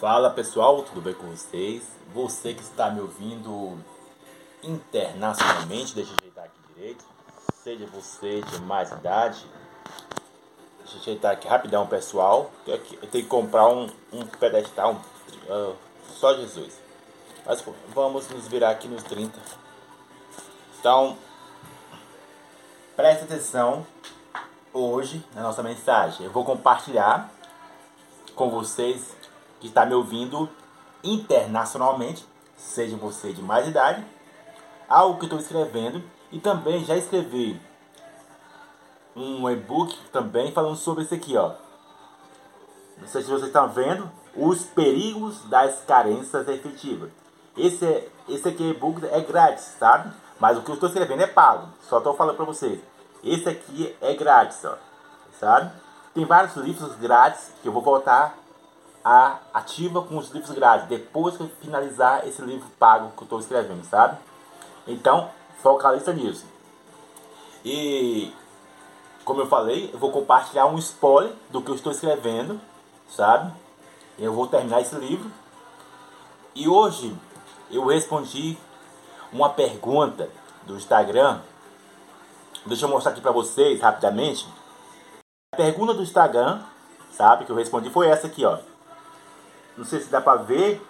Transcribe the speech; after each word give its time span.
Fala 0.00 0.30
pessoal, 0.30 0.82
tudo 0.82 1.02
bem 1.02 1.12
com 1.12 1.26
vocês? 1.26 1.82
Você 2.14 2.54
que 2.54 2.62
está 2.62 2.88
me 2.88 3.02
ouvindo 3.02 3.78
internacionalmente, 4.62 5.94
deixa 5.94 6.12
eu 6.12 6.16
ajeitar 6.18 6.44
aqui 6.44 6.58
direito. 6.74 7.04
Seja 7.62 7.84
você 7.84 8.40
de 8.40 8.62
mais 8.62 8.90
idade, 8.90 9.44
deixa 10.78 10.96
eu 10.96 11.00
ajeitar 11.02 11.32
aqui 11.32 11.46
rapidão 11.46 11.86
pessoal. 11.86 12.50
Eu 12.66 12.78
tenho 12.78 13.24
que 13.24 13.26
comprar 13.26 13.68
um, 13.68 13.90
um 14.10 14.24
pedestal, 14.24 15.02
uh, 15.46 15.76
só 16.14 16.34
Jesus. 16.34 16.80
Mas 17.44 17.62
vamos 17.94 18.26
nos 18.30 18.48
virar 18.48 18.70
aqui 18.70 18.88
nos 18.88 19.02
30. 19.02 19.38
Então, 20.78 21.14
preste 22.96 23.24
atenção 23.24 23.86
hoje 24.72 25.22
na 25.34 25.42
nossa 25.42 25.62
mensagem. 25.62 26.24
Eu 26.24 26.32
vou 26.32 26.42
compartilhar 26.42 27.30
com 28.34 28.48
vocês 28.48 29.19
que 29.60 29.68
está 29.68 29.84
me 29.86 29.94
ouvindo 29.94 30.48
internacionalmente, 31.04 32.26
seja 32.56 32.96
você 32.96 33.32
de 33.32 33.42
mais 33.42 33.68
idade, 33.68 34.04
algo 34.88 35.18
que 35.18 35.26
estou 35.26 35.38
escrevendo 35.38 36.02
e 36.32 36.40
também 36.40 36.84
já 36.84 36.96
escrevi 36.96 37.60
um 39.14 39.48
e-book 39.50 39.96
também 40.12 40.52
falando 40.52 40.76
sobre 40.76 41.04
isso 41.04 41.14
aqui, 41.14 41.36
ó. 41.36 41.52
Não 42.98 43.08
sei 43.08 43.22
se 43.22 43.28
vocês 43.28 43.46
estão 43.46 43.68
vendo 43.68 44.10
os 44.36 44.62
perigos 44.64 45.42
das 45.46 45.82
carências 45.84 46.46
efetivas. 46.48 47.10
Esse 47.56 47.84
é, 47.84 48.08
esse 48.28 48.48
aqui 48.48 48.70
e-book 48.70 49.04
é 49.06 49.20
grátis, 49.20 49.64
sabe? 49.78 50.12
Mas 50.38 50.56
o 50.56 50.62
que 50.62 50.70
eu 50.70 50.74
estou 50.74 50.88
escrevendo 50.88 51.22
é 51.22 51.26
pago. 51.26 51.68
Só 51.88 51.98
estou 51.98 52.14
falando 52.14 52.36
para 52.36 52.44
vocês. 52.44 52.80
Esse 53.22 53.48
aqui 53.48 53.96
é 54.00 54.14
grátis, 54.14 54.64
ó. 54.64 54.76
Sabe? 55.38 55.70
Tem 56.14 56.24
vários 56.24 56.56
livros 56.56 56.94
grátis 56.96 57.50
que 57.62 57.68
eu 57.68 57.72
vou 57.72 57.82
voltar 57.82 58.36
a 59.04 59.38
ativa 59.54 60.02
com 60.02 60.18
os 60.18 60.30
livros 60.30 60.54
grátis 60.54 60.88
depois 60.88 61.36
que 61.36 61.42
eu 61.42 61.50
finalizar 61.60 62.26
esse 62.26 62.42
livro 62.42 62.68
pago 62.78 63.12
que 63.16 63.22
eu 63.22 63.24
estou 63.24 63.40
escrevendo, 63.40 63.84
sabe? 63.84 64.18
Então, 64.86 65.30
focaliza 65.62 66.12
nisso. 66.12 66.44
E 67.64 68.32
como 69.24 69.42
eu 69.42 69.46
falei, 69.46 69.90
eu 69.92 69.98
vou 69.98 70.10
compartilhar 70.10 70.66
um 70.66 70.78
spoiler 70.78 71.32
do 71.50 71.62
que 71.62 71.70
eu 71.70 71.74
estou 71.74 71.92
escrevendo, 71.92 72.60
sabe? 73.08 73.52
Eu 74.18 74.32
vou 74.32 74.46
terminar 74.46 74.80
esse 74.80 74.94
livro. 74.96 75.30
E 76.54 76.68
hoje 76.68 77.16
eu 77.70 77.86
respondi 77.86 78.58
uma 79.32 79.50
pergunta 79.50 80.28
do 80.66 80.76
Instagram. 80.76 81.40
Deixa 82.66 82.84
eu 82.84 82.88
mostrar 82.90 83.12
aqui 83.12 83.20
para 83.20 83.32
vocês 83.32 83.80
rapidamente. 83.80 84.46
A 85.54 85.56
pergunta 85.56 85.94
do 85.94 86.02
Instagram, 86.02 86.62
sabe, 87.12 87.44
que 87.44 87.52
eu 87.52 87.56
respondi 87.56 87.88
foi 87.90 88.08
essa 88.08 88.26
aqui, 88.26 88.44
ó. 88.44 88.58
Não 89.80 89.86
sei 89.86 89.98
se 89.98 90.10
dá 90.10 90.20
para 90.20 90.42
ver. 90.42 90.86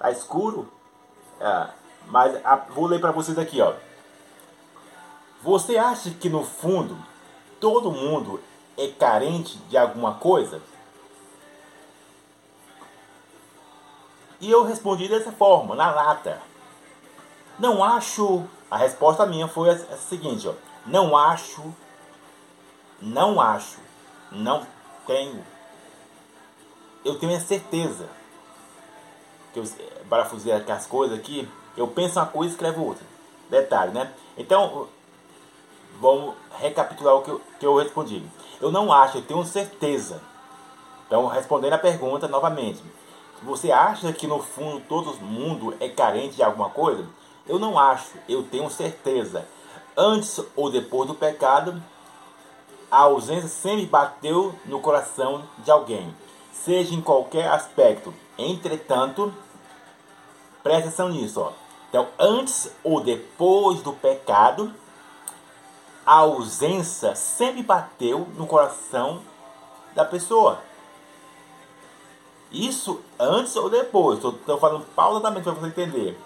Tá 0.00 0.10
escuro. 0.10 0.68
É, 1.40 1.68
mas 2.08 2.44
a, 2.44 2.56
vou 2.56 2.86
ler 2.86 3.00
para 3.00 3.12
vocês 3.12 3.38
aqui, 3.38 3.60
ó. 3.60 3.72
Você 5.44 5.78
acha 5.78 6.10
que 6.10 6.28
no 6.28 6.44
fundo 6.44 6.98
todo 7.60 7.92
mundo 7.92 8.42
é 8.76 8.88
carente 8.88 9.58
de 9.68 9.78
alguma 9.78 10.14
coisa? 10.14 10.60
E 14.40 14.50
eu 14.50 14.64
respondi 14.64 15.06
dessa 15.06 15.30
forma, 15.30 15.76
na 15.76 15.92
lata. 15.92 16.42
Não 17.60 17.84
acho. 17.84 18.44
A 18.68 18.76
resposta 18.76 19.24
minha 19.24 19.46
foi 19.46 19.70
a, 19.70 19.74
a 19.74 19.96
seguinte, 19.96 20.48
ó. 20.48 20.54
Não 20.84 21.16
acho. 21.16 21.72
Não 23.00 23.40
acho. 23.40 23.78
Não 24.32 24.66
tenho 25.06 25.44
eu 27.08 27.18
tenho 27.18 27.34
a 27.34 27.40
certeza 27.40 28.06
que 29.52 29.58
eu 29.58 29.64
parafusei 30.10 30.52
as 30.52 30.86
coisas 30.86 31.18
aqui, 31.18 31.48
eu 31.76 31.88
penso 31.88 32.18
uma 32.18 32.26
coisa 32.26 32.50
e 32.50 32.54
escrevo 32.54 32.84
outra. 32.84 33.04
Detalhe, 33.48 33.92
né? 33.92 34.12
Então, 34.36 34.88
vamos 35.98 36.34
recapitular 36.58 37.14
o 37.14 37.22
que 37.22 37.30
eu, 37.30 37.40
que 37.58 37.66
eu 37.66 37.76
respondi. 37.76 38.22
Eu 38.60 38.70
não 38.70 38.92
acho, 38.92 39.18
eu 39.18 39.22
tenho 39.22 39.42
certeza. 39.44 40.20
Então, 41.06 41.26
respondendo 41.26 41.72
a 41.72 41.78
pergunta 41.78 42.28
novamente. 42.28 42.82
Você 43.42 43.70
acha 43.70 44.12
que 44.12 44.26
no 44.26 44.42
fundo 44.42 44.82
todo 44.88 45.14
mundo 45.24 45.74
é 45.80 45.88
carente 45.88 46.36
de 46.36 46.42
alguma 46.42 46.68
coisa? 46.68 47.06
Eu 47.46 47.58
não 47.58 47.78
acho, 47.78 48.18
eu 48.28 48.42
tenho 48.42 48.68
certeza. 48.68 49.46
Antes 49.96 50.40
ou 50.54 50.70
depois 50.70 51.08
do 51.08 51.14
pecado, 51.14 51.80
a 52.90 52.98
ausência 52.98 53.48
sempre 53.48 53.86
bateu 53.86 54.54
no 54.66 54.80
coração 54.80 55.44
de 55.58 55.70
alguém 55.70 56.12
seja 56.64 56.94
em 56.94 57.00
qualquer 57.00 57.48
aspecto. 57.48 58.12
Entretanto, 58.36 59.32
presta 60.62 60.88
atenção 60.88 61.08
nisso. 61.08 61.40
Ó. 61.40 61.52
Então, 61.88 62.08
antes 62.18 62.70
ou 62.84 63.00
depois 63.00 63.80
do 63.80 63.92
pecado, 63.92 64.72
a 66.04 66.16
ausência 66.18 67.14
sempre 67.14 67.62
bateu 67.62 68.26
no 68.36 68.46
coração 68.46 69.22
da 69.94 70.04
pessoa. 70.04 70.60
Isso 72.50 73.02
antes 73.18 73.56
ou 73.56 73.68
depois. 73.68 74.22
Estou 74.22 74.58
falando 74.58 74.86
pausadamente 74.94 75.44
para 75.44 75.52
você 75.52 75.66
entender. 75.66 76.18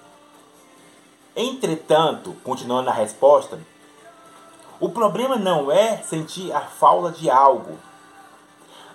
Entretanto, 1.34 2.36
continuando 2.44 2.82
na 2.82 2.92
resposta, 2.92 3.58
o 4.78 4.90
problema 4.90 5.36
não 5.36 5.70
é 5.70 5.96
sentir 5.98 6.52
a 6.52 6.60
falta 6.60 7.10
de 7.10 7.30
algo 7.30 7.78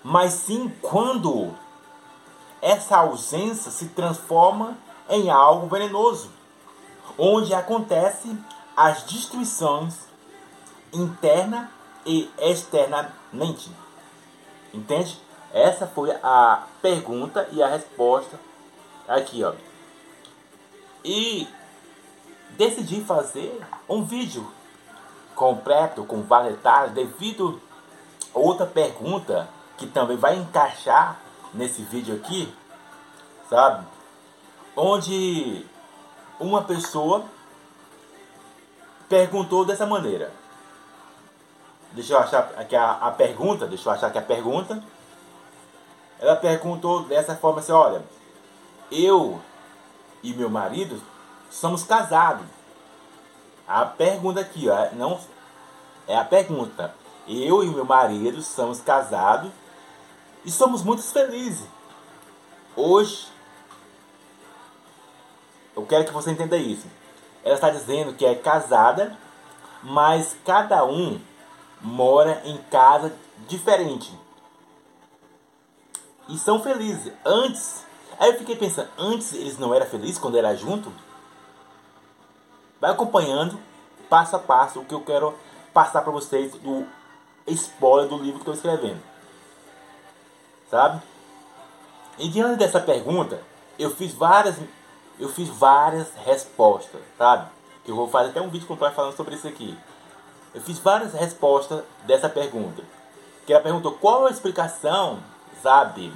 mas 0.09 0.31
sim 0.35 0.73
quando 0.81 1.53
essa 2.62 2.95
ausência 2.95 3.69
se 3.69 3.90
transforma 3.90 4.78
em 5.09 5.29
algo 5.29 5.68
venenoso, 5.68 6.31
onde 7.18 7.53
acontecem 7.53 8.41
as 8.73 9.03
destruições 9.03 9.96
interna 10.94 11.69
e 12.06 12.31
externamente. 12.40 13.69
Entende? 14.73 15.22
Essa 15.51 15.85
foi 15.85 16.12
a 16.23 16.63
pergunta 16.81 17.46
e 17.51 17.62
a 17.62 17.67
resposta 17.67 18.40
aqui, 19.09 19.44
ó. 19.44 19.56
E 21.03 21.50
decidi 22.51 23.01
fazer 23.01 23.62
um 23.90 24.06
vídeo 24.06 24.50
completo 25.35 26.06
com 26.06 26.22
vários 26.22 26.56
detalhes 26.56 26.94
devido 26.94 27.62
a 28.34 28.40
outra 28.40 28.66
pergunta 28.66 29.56
que 29.77 29.88
também 29.88 30.17
vai 30.17 30.35
encaixar 30.35 31.19
nesse 31.53 31.81
vídeo 31.83 32.15
aqui, 32.15 32.53
sabe? 33.49 33.85
Onde 34.75 35.65
uma 36.39 36.63
pessoa 36.63 37.25
perguntou 39.07 39.66
dessa 39.66 39.85
maneira. 39.85 40.31
Deixa 41.91 42.13
eu 42.13 42.19
achar 42.19 42.51
aqui 42.57 42.75
a, 42.75 42.91
a 42.91 43.11
pergunta, 43.11 43.66
deixa 43.66 43.87
eu 43.87 43.93
achar 43.93 44.07
aqui 44.07 44.17
a 44.17 44.21
pergunta. 44.21 44.83
Ela 46.19 46.35
perguntou 46.35 47.03
dessa 47.03 47.35
forma 47.35 47.59
assim, 47.59 47.71
olha, 47.71 48.03
eu 48.91 49.39
e 50.23 50.33
meu 50.33 50.49
marido 50.49 51.01
somos 51.49 51.83
casados. 51.83 52.45
A 53.67 53.85
pergunta 53.85 54.39
aqui, 54.39 54.69
ó, 54.69 54.89
não 54.93 55.19
é 56.07 56.17
a 56.17 56.23
pergunta. 56.23 56.93
Eu 57.27 57.63
e 57.63 57.67
meu 57.67 57.85
marido 57.85 58.41
somos 58.41 58.79
casados 58.79 59.51
e 60.47 60.52
somos 60.52 60.81
muito 60.81 61.03
felizes. 61.03 61.68
Hoje, 62.74 63.28
eu 65.75 65.85
quero 65.85 66.06
que 66.06 66.13
você 66.13 66.31
entenda 66.31 66.56
isso. 66.56 66.88
Ela 67.44 67.56
está 67.56 67.69
dizendo 67.69 68.13
que 68.13 68.25
é 68.25 68.34
casada, 68.34 69.18
mas 69.84 70.38
cada 70.46 70.85
um 70.85 71.19
mora 71.81 72.41
em 72.46 72.58
casa 72.72 73.13
diferente. 73.46 74.18
E 76.30 76.38
são 76.38 76.64
felizes. 76.64 77.12
Antes, 77.25 77.84
aí 78.17 78.29
eu 78.29 78.38
fiquei 78.38 78.55
pensando, 78.55 78.90
antes 78.97 79.34
eles 79.34 79.58
não 79.58 79.73
eram 79.73 79.85
felizes 79.85 80.17
quando 80.17 80.38
era 80.38 80.55
junto? 80.55 80.93
Vai 82.79 82.91
acompanhando 82.91 83.59
passo 84.09 84.38
a 84.38 84.40
passo 84.40 84.79
o 84.79 84.85
que 84.85 84.96
eu 84.96 85.02
quero 85.02 85.38
passar 85.73 86.03
para 86.03 86.11
vocês 86.14 86.53
do 86.53 86.88
spoiler 87.47 88.08
do 88.08 88.16
livro 88.17 88.35
que 88.35 88.50
estou 88.50 88.53
escrevendo 88.53 89.16
sabe? 90.69 91.02
E 92.17 92.29
diante 92.29 92.58
dessa 92.58 92.79
pergunta, 92.79 93.40
eu 93.78 93.91
fiz 93.91 94.14
várias, 94.14 94.55
eu 95.19 95.29
fiz 95.29 95.49
várias 95.49 96.08
respostas, 96.25 97.02
sabe? 97.17 97.49
Que 97.84 97.91
eu 97.91 97.96
vou 97.96 98.08
fazer 98.08 98.29
até 98.29 98.41
um 98.41 98.49
vídeo 98.49 98.67
completo 98.67 98.96
falando 98.96 99.16
sobre 99.16 99.35
isso 99.35 99.47
aqui. 99.47 99.78
Eu 100.53 100.61
fiz 100.61 100.79
várias 100.79 101.14
respostas 101.14 101.84
dessa 102.03 102.28
pergunta. 102.28 102.81
Que 103.46 103.53
ela 103.53 103.61
perguntou 103.61 103.93
qual 103.93 104.25
a 104.25 104.31
explicação, 104.31 105.19
sabe, 105.61 106.11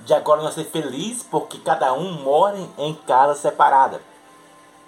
de 0.00 0.14
agora 0.14 0.42
nós 0.42 0.54
ser 0.54 0.64
feliz 0.64 1.22
porque 1.22 1.58
cada 1.58 1.92
um 1.92 2.22
mora 2.22 2.56
em 2.78 2.94
casa 2.94 3.34
separada. 3.34 4.00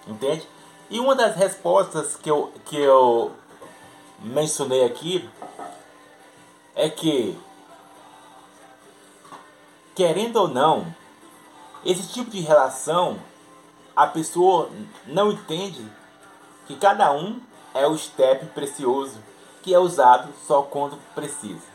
Entende? 0.06 0.49
E 0.91 0.99
uma 0.99 1.15
das 1.15 1.37
respostas 1.37 2.17
que 2.17 2.31
eu, 2.31 2.53
que 2.65 2.77
eu 2.77 3.33
mencionei 4.21 4.85
aqui 4.85 5.29
é 6.75 6.89
que 6.89 7.39
querendo 9.99 10.37
ou 10.37 10.47
não, 10.47 10.95
esse 11.85 12.06
tipo 12.12 12.31
de 12.31 12.39
relação, 12.39 13.19
a 13.97 14.06
pessoa 14.06 14.71
não 15.09 15.33
entende 15.33 15.85
que 16.69 16.77
cada 16.77 17.11
um 17.12 17.41
é 17.75 17.85
o 17.85 17.99
step 17.99 18.47
precioso 18.47 19.19
que 19.61 19.75
é 19.75 19.79
usado 19.81 20.33
só 20.47 20.62
quando 20.62 20.97
precisa. 21.17 21.67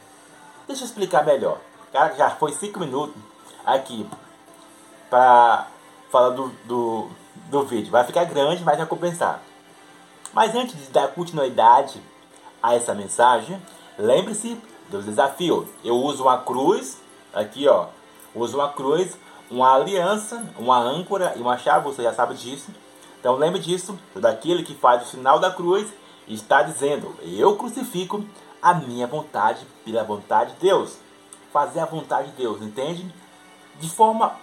Deixa 0.66 0.84
eu 0.84 0.86
explicar 0.86 1.26
melhor. 1.26 1.60
Cara, 1.92 2.16
já 2.16 2.30
foi 2.30 2.54
5 2.54 2.80
minutos 2.80 3.22
aqui 3.66 4.10
para 5.10 5.68
falar 6.10 6.30
do, 6.30 6.48
do, 6.64 7.10
do 7.50 7.64
vídeo. 7.64 7.92
Vai 7.92 8.06
ficar 8.06 8.24
grande, 8.24 8.64
mas 8.64 8.78
vai 8.78 8.88
compensar. 8.88 9.42
Mas 10.32 10.56
antes 10.56 10.78
de 10.78 10.92
dar 10.94 11.10
continuidade 11.10 12.02
a 12.62 12.74
essa 12.74 12.96
mensagem, 12.96 13.62
lembre-se 14.00 14.58
do 14.90 15.04
desafio. 15.04 15.68
Eu 15.84 15.98
uso 15.98 16.24
uma 16.24 16.38
cruz, 16.38 16.98
aqui 17.34 17.68
ó, 17.68 17.88
uso 18.36 18.58
uma 18.58 18.70
cruz, 18.70 19.18
uma 19.50 19.74
aliança, 19.74 20.46
uma 20.58 20.78
âncora 20.80 21.34
e 21.36 21.42
uma 21.42 21.58
chave, 21.58 21.86
você 21.86 22.04
já 22.04 22.14
sabe 22.14 22.36
disso. 22.36 22.72
Então 23.20 23.36
lembre 23.36 23.60
disso, 23.60 23.98
daquele 24.16 24.64
que 24.64 24.76
faz 24.76 25.04
o 25.04 25.06
sinal 25.06 25.40
da 25.40 25.52
cruz 25.52 25.92
está 26.28 26.64
dizendo: 26.64 27.16
Eu 27.22 27.56
crucifico 27.56 28.24
a 28.62 28.74
minha 28.74 29.08
vontade 29.08 29.66
pela 29.84 30.04
vontade 30.04 30.54
de 30.54 30.62
Deus. 30.62 30.98
Fazer 31.52 31.82
a 31.82 31.86
vontade 31.86 32.32
de 32.32 32.38
Deus, 32.38 32.62
entende? 32.62 33.14
De 33.80 33.90
forma 33.90 34.36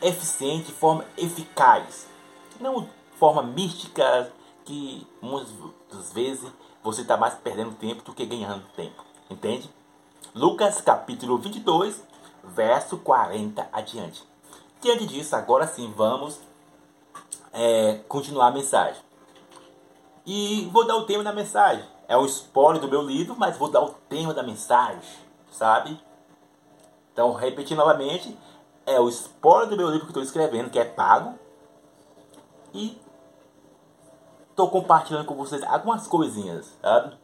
eficiente, 0.00 0.66
de 0.66 0.72
forma 0.72 1.04
eficaz. 1.16 2.06
Não 2.60 2.82
de 2.82 2.88
forma 3.18 3.42
mística 3.42 4.32
que 4.64 5.06
muitas 5.20 6.12
vezes 6.12 6.48
você 6.82 7.02
está 7.02 7.16
mais 7.16 7.34
perdendo 7.34 7.74
tempo 7.74 8.02
do 8.02 8.14
que 8.14 8.24
ganhando 8.24 8.64
tempo. 8.76 9.04
Entende? 9.28 9.68
Lucas 10.34 10.80
capítulo 10.80 11.38
22, 11.38 12.02
verso 12.44 12.98
40 12.98 13.68
adiante. 13.72 14.22
Diante 14.80 15.06
disso, 15.06 15.36
agora 15.36 15.66
sim, 15.66 15.92
vamos 15.96 16.40
é, 17.52 18.00
continuar 18.08 18.48
a 18.48 18.50
mensagem. 18.50 19.00
E 20.26 20.68
vou 20.72 20.86
dar 20.86 20.96
o 20.96 21.06
tema 21.06 21.24
da 21.24 21.32
mensagem. 21.32 21.84
É 22.08 22.16
um 22.16 22.24
spoiler 22.26 22.80
do 22.80 22.88
meu 22.88 23.02
livro, 23.02 23.34
mas 23.36 23.56
vou 23.56 23.70
dar 23.70 23.82
o 23.82 23.90
tema 24.08 24.34
da 24.34 24.42
mensagem, 24.42 25.02
sabe? 25.50 26.00
Então, 27.12 27.32
repetir 27.32 27.76
novamente, 27.76 28.36
é 28.86 28.98
o 29.00 29.08
spoiler 29.08 29.68
do 29.68 29.76
meu 29.76 29.88
livro 29.88 30.06
que 30.06 30.10
estou 30.10 30.22
escrevendo, 30.22 30.70
que 30.70 30.78
é 30.78 30.84
pago. 30.84 31.38
E 32.74 33.00
estou 34.50 34.70
compartilhando 34.70 35.26
com 35.26 35.34
vocês 35.34 35.62
algumas 35.62 36.06
coisinhas, 36.06 36.76
sabe? 36.80 37.16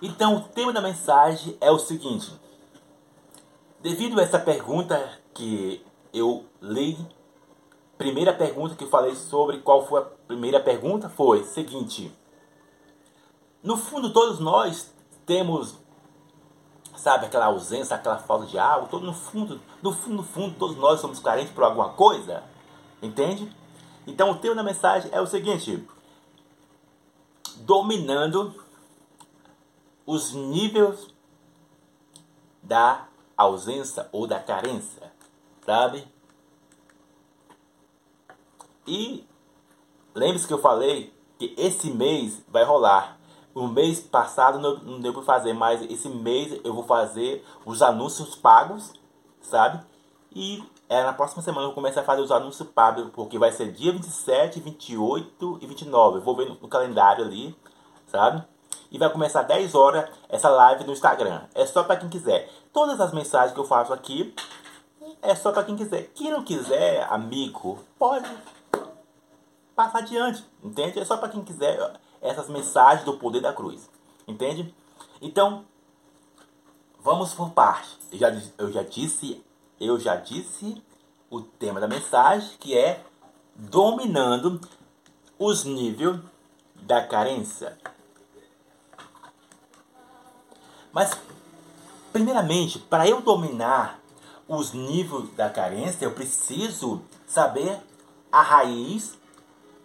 Então, 0.00 0.36
o 0.36 0.40
tema 0.40 0.72
da 0.72 0.80
mensagem 0.80 1.56
é 1.60 1.70
o 1.70 1.78
seguinte. 1.78 2.32
Devido 3.80 4.18
a 4.18 4.22
essa 4.22 4.38
pergunta 4.38 5.20
que 5.34 5.84
eu 6.12 6.44
li, 6.60 6.96
primeira 7.98 8.32
pergunta 8.32 8.74
que 8.74 8.84
eu 8.84 8.88
falei 8.88 9.14
sobre 9.14 9.58
qual 9.58 9.86
foi 9.86 10.00
a 10.00 10.04
primeira 10.04 10.60
pergunta 10.60 11.08
foi 11.08 11.44
seguinte. 11.44 12.12
No 13.62 13.76
fundo, 13.76 14.12
todos 14.12 14.38
nós 14.38 14.92
temos, 15.26 15.76
sabe, 16.96 17.26
aquela 17.26 17.46
ausência, 17.46 17.96
aquela 17.96 18.18
falta 18.18 18.46
de 18.46 18.58
algo. 18.58 18.88
Todo, 18.88 19.04
no 19.04 19.12
fundo, 19.12 19.60
no 19.82 19.92
fundo, 19.92 20.16
no 20.16 20.22
fundo, 20.22 20.56
todos 20.58 20.76
nós 20.76 21.00
somos 21.00 21.18
carentes 21.18 21.52
por 21.52 21.64
alguma 21.64 21.90
coisa. 21.90 22.44
Entende? 23.02 23.52
Então, 24.06 24.30
o 24.30 24.38
tema 24.38 24.54
da 24.54 24.62
mensagem 24.62 25.10
é 25.12 25.20
o 25.20 25.26
seguinte: 25.26 25.86
dominando 27.56 28.54
os 30.06 30.32
níveis 30.32 31.08
da 32.62 33.05
ausência 33.36 34.08
ou 34.12 34.26
da 34.26 34.40
carência, 34.40 35.12
sabe? 35.64 36.06
E 38.86 39.26
lembre-se 40.14 40.46
que 40.46 40.52
eu 40.54 40.58
falei 40.58 41.12
que 41.38 41.54
esse 41.56 41.90
mês 41.90 42.42
vai 42.48 42.64
rolar 42.64 43.16
o 43.56 43.66
mês 43.68 44.00
passado 44.00 44.58
não, 44.58 45.00
deu 45.00 45.14
para 45.14 45.22
fazer, 45.22 45.54
mas 45.54 45.80
esse 45.90 46.10
mês 46.10 46.60
eu 46.62 46.74
vou 46.74 46.84
fazer 46.84 47.42
os 47.64 47.80
anúncios 47.80 48.34
pagos, 48.34 48.92
sabe? 49.40 49.82
E 50.30 50.62
é, 50.90 51.02
na 51.02 51.14
próxima 51.14 51.40
semana 51.40 51.62
eu 51.62 51.68
vou 51.68 51.74
começar 51.74 52.02
a 52.02 52.04
fazer 52.04 52.20
os 52.20 52.30
anúncios 52.30 52.68
pagos, 52.68 53.08
porque 53.14 53.38
vai 53.38 53.50
ser 53.50 53.72
dia 53.72 53.92
27, 53.92 54.60
28 54.60 55.58
e 55.62 55.66
29. 55.66 56.18
Eu 56.18 56.22
vou 56.22 56.36
ver 56.36 56.50
no 56.50 56.68
calendário 56.68 57.24
ali, 57.24 57.56
sabe? 58.06 58.44
E 58.90 58.98
vai 58.98 59.10
começar 59.10 59.42
10 59.42 59.74
horas 59.74 60.08
essa 60.28 60.48
live 60.48 60.84
no 60.84 60.92
Instagram. 60.92 61.42
É 61.54 61.66
só 61.66 61.82
para 61.82 61.96
quem 61.96 62.08
quiser. 62.08 62.50
Todas 62.72 63.00
as 63.00 63.12
mensagens 63.12 63.52
que 63.52 63.60
eu 63.60 63.64
faço 63.64 63.92
aqui 63.92 64.34
é 65.22 65.34
só 65.34 65.52
para 65.52 65.64
quem 65.64 65.76
quiser. 65.76 66.10
Quem 66.14 66.30
não 66.30 66.42
quiser, 66.42 67.06
amigo, 67.10 67.78
pode 67.98 68.30
passar 69.74 69.98
adiante, 69.98 70.44
entende? 70.62 70.98
É 70.98 71.04
só 71.04 71.16
para 71.16 71.28
quem 71.28 71.42
quiser 71.42 71.78
essas 72.20 72.48
mensagens 72.48 73.04
do 73.04 73.18
poder 73.18 73.40
da 73.40 73.52
cruz. 73.52 73.88
Entende? 74.26 74.74
Então, 75.20 75.64
vamos 77.00 77.34
por 77.34 77.50
parte. 77.50 77.96
Eu 78.10 78.18
já, 78.18 78.42
eu 78.58 78.72
já 78.72 78.82
disse, 78.82 79.44
eu 79.80 79.98
já 79.98 80.16
disse 80.16 80.82
o 81.30 81.40
tema 81.40 81.80
da 81.80 81.88
mensagem, 81.88 82.50
que 82.58 82.76
é 82.76 83.02
dominando 83.54 84.60
os 85.38 85.64
níveis 85.64 86.18
da 86.74 87.04
carência. 87.04 87.76
Mas, 90.96 91.10
primeiramente, 92.10 92.78
para 92.78 93.06
eu 93.06 93.20
dominar 93.20 94.00
os 94.48 94.72
níveis 94.72 95.28
da 95.34 95.50
carência, 95.50 96.06
eu 96.06 96.12
preciso 96.12 97.02
saber 97.26 97.78
a 98.32 98.40
raiz 98.40 99.18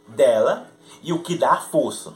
dela 0.08 0.72
e 1.04 1.12
o 1.12 1.22
que 1.22 1.36
dá 1.36 1.58
força. 1.58 2.14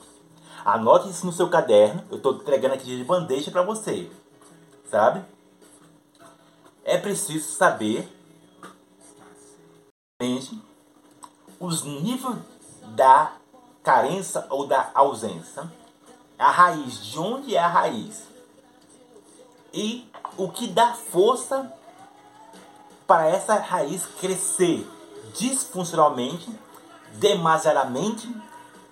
Anote 0.64 1.10
isso 1.10 1.26
no 1.26 1.34
seu 1.34 1.50
caderno. 1.50 2.06
Eu 2.10 2.16
estou 2.16 2.36
entregando 2.36 2.74
aqui 2.74 2.86
de 2.86 3.04
bandeja 3.04 3.52
para 3.52 3.64
você. 3.64 4.10
Sabe? 4.90 5.26
É 6.86 6.98
preciso 6.98 7.52
saber 7.52 8.10
os 11.60 11.84
níveis 11.84 12.38
da 12.96 13.34
carência 13.84 14.48
ou 14.50 14.66
da 14.66 14.90
ausência. 14.96 15.70
A 16.40 16.50
raiz, 16.50 17.06
de 17.06 17.20
onde 17.20 17.58
é 17.58 17.60
a 17.60 17.68
raiz? 17.68 18.35
E 19.76 20.10
o 20.38 20.50
que 20.50 20.68
dá 20.68 20.94
força 20.94 21.72
para 23.06 23.28
essa 23.28 23.56
raiz 23.56 24.08
crescer 24.20 24.90
disfuncionalmente, 25.36 26.50
demasiadamente, 27.20 28.28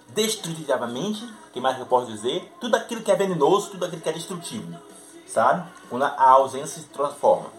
destrutivamente 0.09 1.27
que 1.53 1.61
mais 1.61 1.79
eu 1.79 1.85
posso 1.85 2.07
dizer? 2.07 2.51
Tudo 2.59 2.75
aquilo 2.75 3.01
que 3.01 3.11
é 3.11 3.15
venenoso, 3.15 3.69
tudo 3.69 3.85
aquilo 3.85 4.01
que 4.01 4.09
é 4.09 4.13
destrutivo. 4.13 4.75
Sabe? 5.27 5.69
Quando 5.89 6.03
a 6.03 6.29
ausência 6.29 6.81
se 6.81 6.87
transforma. 6.89 7.49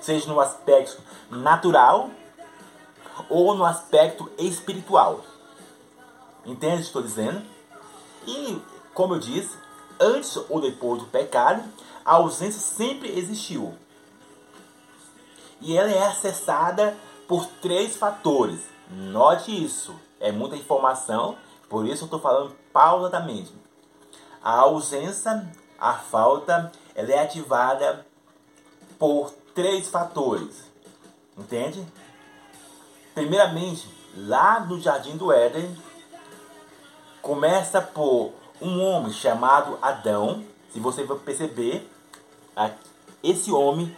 Seja 0.00 0.26
no 0.26 0.40
aspecto 0.40 1.00
natural 1.30 2.10
ou 3.28 3.54
no 3.54 3.64
aspecto 3.64 4.30
espiritual. 4.38 5.20
Entende 6.46 6.74
o 6.74 6.78
que 6.78 6.84
estou 6.84 7.02
dizendo? 7.02 7.42
E, 8.26 8.60
como 8.94 9.14
eu 9.14 9.18
disse, 9.18 9.54
antes 10.00 10.36
ou 10.48 10.60
depois 10.60 11.00
do 11.00 11.08
pecado, 11.08 11.62
a 12.08 12.14
ausência 12.14 12.58
sempre 12.58 13.18
existiu. 13.18 13.74
E 15.60 15.76
ela 15.76 15.90
é 15.90 16.06
acessada 16.06 16.96
por 17.28 17.44
três 17.60 17.96
fatores. 17.96 18.60
Note 18.90 19.52
isso. 19.62 19.94
É 20.18 20.32
muita 20.32 20.56
informação, 20.56 21.36
por 21.68 21.84
isso 21.86 22.04
eu 22.04 22.06
estou 22.06 22.18
falando 22.18 22.56
paulatamente. 22.72 23.52
A 24.42 24.52
ausência, 24.60 25.52
a 25.78 25.92
falta, 25.92 26.72
ela 26.94 27.12
é 27.12 27.18
ativada 27.18 28.06
por 28.98 29.30
três 29.54 29.90
fatores. 29.90 30.64
Entende? 31.36 31.86
Primeiramente, 33.14 33.86
lá 34.16 34.60
no 34.60 34.80
Jardim 34.80 35.18
do 35.18 35.30
Éden, 35.30 35.76
começa 37.20 37.82
por 37.82 38.32
um 38.62 38.82
homem 38.82 39.12
chamado 39.12 39.78
Adão. 39.82 40.42
Se 40.72 40.80
você 40.80 41.04
perceber, 41.04 41.86
esse 43.22 43.52
homem 43.52 43.94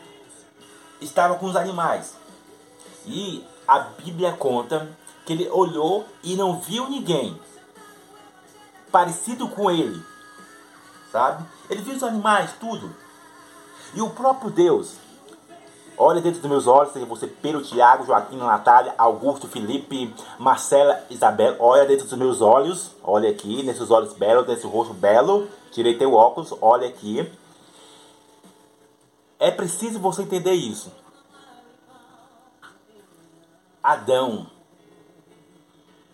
estava 1.00 1.36
com 1.36 1.46
os 1.46 1.56
animais. 1.56 2.16
E 3.06 3.44
a 3.66 3.78
Bíblia 3.78 4.32
conta 4.32 4.88
que 5.24 5.32
ele 5.32 5.48
olhou 5.48 6.04
e 6.22 6.36
não 6.36 6.60
viu 6.60 6.88
ninguém 6.88 7.38
parecido 8.90 9.48
com 9.48 9.70
ele. 9.70 10.02
Sabe? 11.10 11.44
Ele 11.68 11.82
viu 11.82 11.94
os 11.94 12.02
animais, 12.02 12.52
tudo. 12.58 12.94
E 13.94 14.00
o 14.00 14.10
próprio 14.10 14.50
Deus, 14.50 14.94
olha 15.98 16.20
dentro 16.20 16.40
dos 16.40 16.50
meus 16.50 16.66
olhos, 16.66 16.92
seja 16.92 17.06
você 17.06 17.26
Pedro, 17.26 17.62
Tiago, 17.62 18.06
Joaquim, 18.06 18.36
Natália, 18.36 18.94
Augusto, 18.96 19.48
Felipe, 19.48 20.14
Marcela, 20.38 21.02
Isabel, 21.10 21.56
olha 21.58 21.86
dentro 21.86 22.06
dos 22.06 22.18
meus 22.18 22.40
olhos, 22.40 22.92
olha 23.02 23.30
aqui, 23.30 23.62
nesses 23.62 23.90
olhos 23.90 24.12
belos, 24.12 24.46
nesse 24.46 24.66
rosto 24.66 24.94
belo, 24.94 25.48
tirei 25.72 25.98
teu 25.98 26.14
óculos, 26.14 26.54
olha 26.60 26.86
aqui. 26.88 27.28
É 29.40 29.50
preciso 29.50 29.98
você 29.98 30.22
entender 30.22 30.52
isso. 30.52 30.92
Adão 33.82 34.50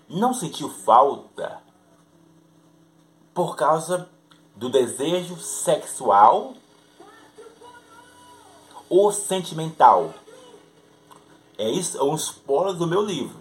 não 0.08 0.32
sentiu 0.32 0.70
falta 0.70 1.60
por 3.34 3.56
causa 3.56 4.08
do 4.54 4.70
desejo 4.70 5.36
sexual 5.38 6.54
ou 8.88 9.10
sentimental. 9.10 10.14
É 11.58 11.68
isso, 11.68 11.98
é 11.98 12.04
um 12.04 12.14
spoiler 12.14 12.74
do 12.74 12.86
meu 12.86 13.02
livro. 13.02 13.36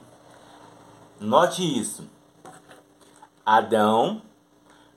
Note 1.19 1.61
isso. 1.61 2.09
Adão 3.45 4.23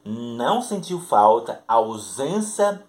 não 0.02 0.62
sentiu 0.62 0.99
falta, 0.99 1.62
ausência, 1.68 2.83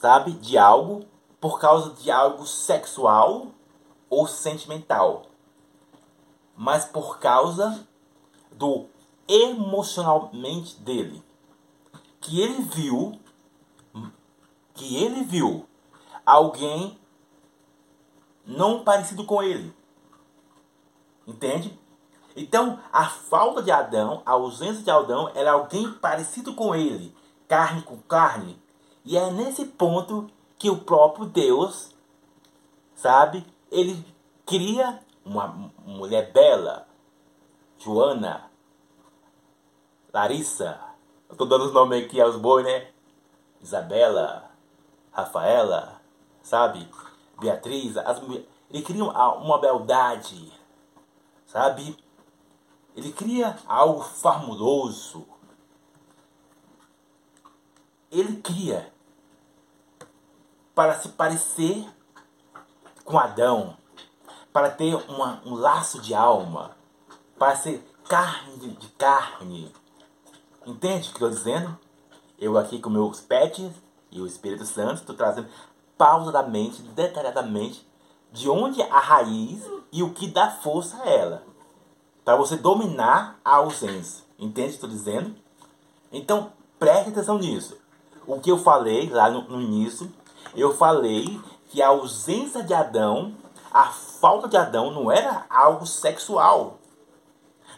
sabe, 0.00 0.32
de 0.32 0.56
algo 0.56 1.04
por 1.40 1.60
causa 1.60 1.92
de 1.94 2.10
algo 2.10 2.46
sexual 2.46 3.48
ou 4.08 4.26
sentimental, 4.26 5.26
mas 6.56 6.84
por 6.84 7.18
causa 7.18 7.86
do 8.52 8.86
emocionalmente 9.26 10.76
dele, 10.80 11.22
que 12.20 12.40
ele 12.40 12.62
viu, 12.62 13.20
que 14.74 14.96
ele 14.96 15.22
viu 15.24 15.66
alguém 16.24 16.98
não 18.44 18.84
parecido 18.84 19.24
com 19.24 19.42
ele. 19.42 19.74
Entende? 21.26 21.78
Então, 22.34 22.78
a 22.92 23.06
falta 23.06 23.62
de 23.62 23.70
Adão, 23.70 24.22
a 24.24 24.32
ausência 24.32 24.82
de 24.82 24.90
Adão, 24.90 25.30
era 25.34 25.52
alguém 25.52 25.92
parecido 25.92 26.54
com 26.54 26.74
ele, 26.74 27.14
carne 27.46 27.82
com 27.82 27.98
carne. 27.98 28.60
E 29.10 29.16
é 29.16 29.30
nesse 29.30 29.64
ponto 29.64 30.30
que 30.58 30.68
o 30.68 30.82
próprio 30.82 31.24
Deus, 31.24 31.96
sabe, 32.94 33.42
ele 33.72 34.04
cria 34.44 35.02
uma 35.24 35.46
mulher 35.82 36.30
bela, 36.30 36.86
Joana, 37.78 38.50
Larissa, 40.12 40.78
eu 41.26 41.36
tô 41.36 41.46
dando 41.46 41.64
os 41.64 41.72
nomes 41.72 42.04
aqui 42.04 42.20
aos 42.20 42.36
bois, 42.36 42.66
né? 42.66 42.90
Isabela, 43.62 44.50
Rafaela, 45.10 46.02
sabe? 46.42 46.86
Beatriz, 47.40 47.96
as 47.96 48.20
ele 48.68 48.82
cria 48.82 49.04
uma 49.04 49.58
beldade, 49.58 50.52
sabe? 51.46 51.96
Ele 52.94 53.10
cria 53.10 53.56
algo 53.66 54.02
fabuloso. 54.02 55.26
Ele 58.10 58.36
cria 58.42 58.92
para 60.78 60.96
se 61.00 61.08
parecer 61.08 61.84
com 63.04 63.18
Adão, 63.18 63.76
para 64.52 64.70
ter 64.70 64.94
uma, 65.10 65.42
um 65.44 65.56
laço 65.56 66.00
de 66.00 66.14
alma, 66.14 66.70
para 67.36 67.56
ser 67.56 67.84
carne 68.08 68.58
de, 68.58 68.88
carne. 68.90 69.74
Entende 70.64 70.98
o 70.98 71.10
que 71.10 71.16
estou 71.16 71.30
dizendo? 71.30 71.76
Eu 72.38 72.56
aqui 72.56 72.78
com 72.78 72.90
meus 72.90 73.20
pets 73.20 73.72
e 74.08 74.20
o 74.20 74.26
Espírito 74.28 74.64
Santo 74.64 75.00
estou 75.00 75.16
trazendo 75.16 75.48
pausadamente, 75.96 76.80
detalhadamente, 76.80 77.84
de 78.30 78.48
onde 78.48 78.80
a 78.80 79.00
raiz 79.00 79.68
e 79.90 80.04
o 80.04 80.14
que 80.14 80.28
dá 80.28 80.48
força 80.48 81.02
a 81.02 81.10
ela. 81.10 81.42
Para 82.24 82.36
você 82.36 82.56
dominar 82.56 83.40
a 83.44 83.56
ausência. 83.56 84.24
Entende 84.38 84.68
o 84.68 84.70
que 84.70 84.74
estou 84.74 84.88
dizendo? 84.88 85.34
Então, 86.12 86.52
preste 86.78 87.10
atenção 87.10 87.36
nisso. 87.36 87.76
O 88.28 88.38
que 88.38 88.52
eu 88.52 88.58
falei 88.58 89.10
lá 89.10 89.28
no, 89.28 89.42
no 89.42 89.60
início 89.60 90.08
eu 90.54 90.76
falei 90.76 91.40
que 91.68 91.82
a 91.82 91.88
ausência 91.88 92.62
de 92.62 92.74
Adão, 92.74 93.34
a 93.72 93.86
falta 93.86 94.48
de 94.48 94.56
Adão, 94.56 94.90
não 94.90 95.10
era 95.10 95.44
algo 95.48 95.86
sexual. 95.86 96.78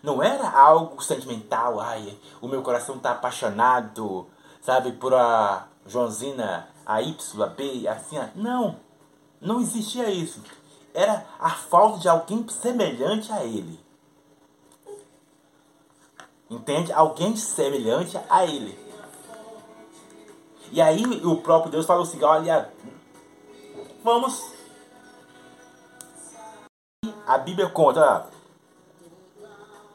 Não 0.02 0.23
era 0.23 0.49
algo 0.49 1.02
sentimental. 1.02 1.81
Ai, 1.81 2.17
o 2.40 2.49
meu 2.49 2.62
coração 2.62 2.97
está 2.97 3.12
apaixonado, 3.12 4.26
sabe, 4.62 4.93
por 4.93 5.12
a 5.14 5.67
Joãozina, 5.87 6.69
a 6.87 7.02
Y, 7.02 7.43
a 7.43 7.47
B, 7.47 7.88
assim. 7.88 8.17
Não, 8.35 8.76
não 9.40 9.61
existia 9.61 10.09
isso. 10.11 10.43
Era 10.95 11.25
a 11.38 11.50
falta 11.50 11.99
de 11.99 12.09
alguém 12.09 12.47
semelhante 12.49 13.31
a 13.33 13.45
ele. 13.45 13.79
Entende? 16.49 16.93
Alguém 16.93 17.37
semelhante 17.37 18.19
a 18.29 18.45
ele. 18.45 18.89
E 20.71 20.81
aí 20.81 21.05
o 21.25 21.37
próprio 21.37 21.73
Deus 21.73 21.87
falou 21.87 22.05
assim: 22.05 22.23
olha, 22.23 22.71
vamos. 24.03 24.53
A 27.27 27.39
Bíblia 27.39 27.69
conta. 27.69 28.27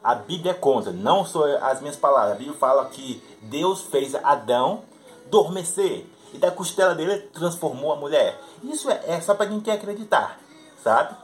A 0.02 0.14
Bíblia 0.14 0.54
conta, 0.54 0.92
não 0.92 1.24
são 1.24 1.42
as 1.62 1.80
minhas 1.80 1.96
palavras. 1.96 2.34
A 2.34 2.38
Bíblia 2.38 2.56
fala 2.56 2.84
que 2.86 3.20
Deus 3.42 3.82
fez 3.82 4.14
Adão 4.14 4.84
adormecer. 5.26 6.06
E 6.32 6.38
da 6.38 6.50
costela 6.50 6.94
dele 6.94 7.18
transformou 7.32 7.92
a 7.92 7.96
mulher. 7.96 8.38
Isso 8.62 8.90
é, 8.90 9.00
é 9.06 9.20
só 9.20 9.34
para 9.34 9.46
quem 9.46 9.60
quer 9.60 9.72
acreditar, 9.72 10.38
sabe? 10.82 11.14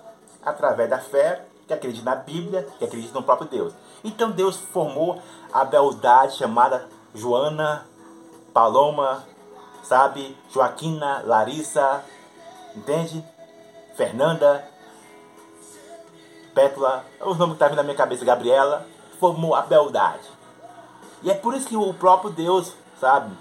Através 0.45 0.89
da 0.89 0.99
fé, 0.99 1.45
que 1.67 1.75
acredita 1.75 2.05
na 2.05 2.17
Bíblia, 2.17 2.67
que 2.79 2.85
acredita 2.85 3.15
no 3.15 3.25
próprio 3.25 3.49
Deus. 3.49 3.73
Então 4.03 4.31
Deus 4.31 4.57
formou 4.57 5.21
a 5.53 5.65
beldade 5.65 6.37
chamada 6.37 6.89
Joana, 7.15 7.87
Paloma, 8.53 9.25
sabe? 9.83 10.37
Joaquina, 10.53 11.23
Larissa, 11.25 12.05
entende? 12.75 13.25
Fernanda, 13.97 14.65
Pétula, 16.55 17.05
os 17.21 17.39
nomes 17.39 17.55
que 17.55 17.59
tá 17.59 17.69
vindo 17.69 17.77
na 17.77 17.83
minha 17.83 17.97
cabeça, 17.97 18.25
Gabriela, 18.25 18.87
formou 19.19 19.55
a 19.55 19.63
beldade. 19.63 20.29
E 21.23 21.31
é 21.31 21.35
por 21.35 21.55
isso 21.55 21.69
que 21.69 21.77
o 21.77 21.95
próprio 21.95 22.31
Deus, 22.31 22.73
sabe? 23.01 23.35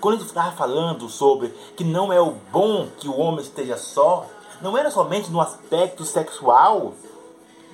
Quando 0.00 0.14
ele 0.14 0.24
estava 0.24 0.52
falando 0.52 1.08
sobre 1.08 1.48
que 1.76 1.84
não 1.84 2.12
é 2.12 2.20
o 2.20 2.32
bom 2.52 2.88
que 2.98 3.08
o 3.08 3.18
homem 3.18 3.40
esteja 3.40 3.76
só, 3.76 4.26
não 4.60 4.76
era 4.76 4.90
somente 4.90 5.30
no 5.30 5.40
aspecto 5.40 6.04
sexual. 6.04 6.94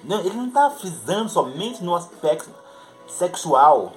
Não, 0.05 0.21
ele 0.21 0.35
não 0.35 0.49
estava 0.49 0.75
frisando 0.75 1.29
somente 1.29 1.83
no 1.83 1.95
aspecto 1.95 2.51
sexual 3.07 3.93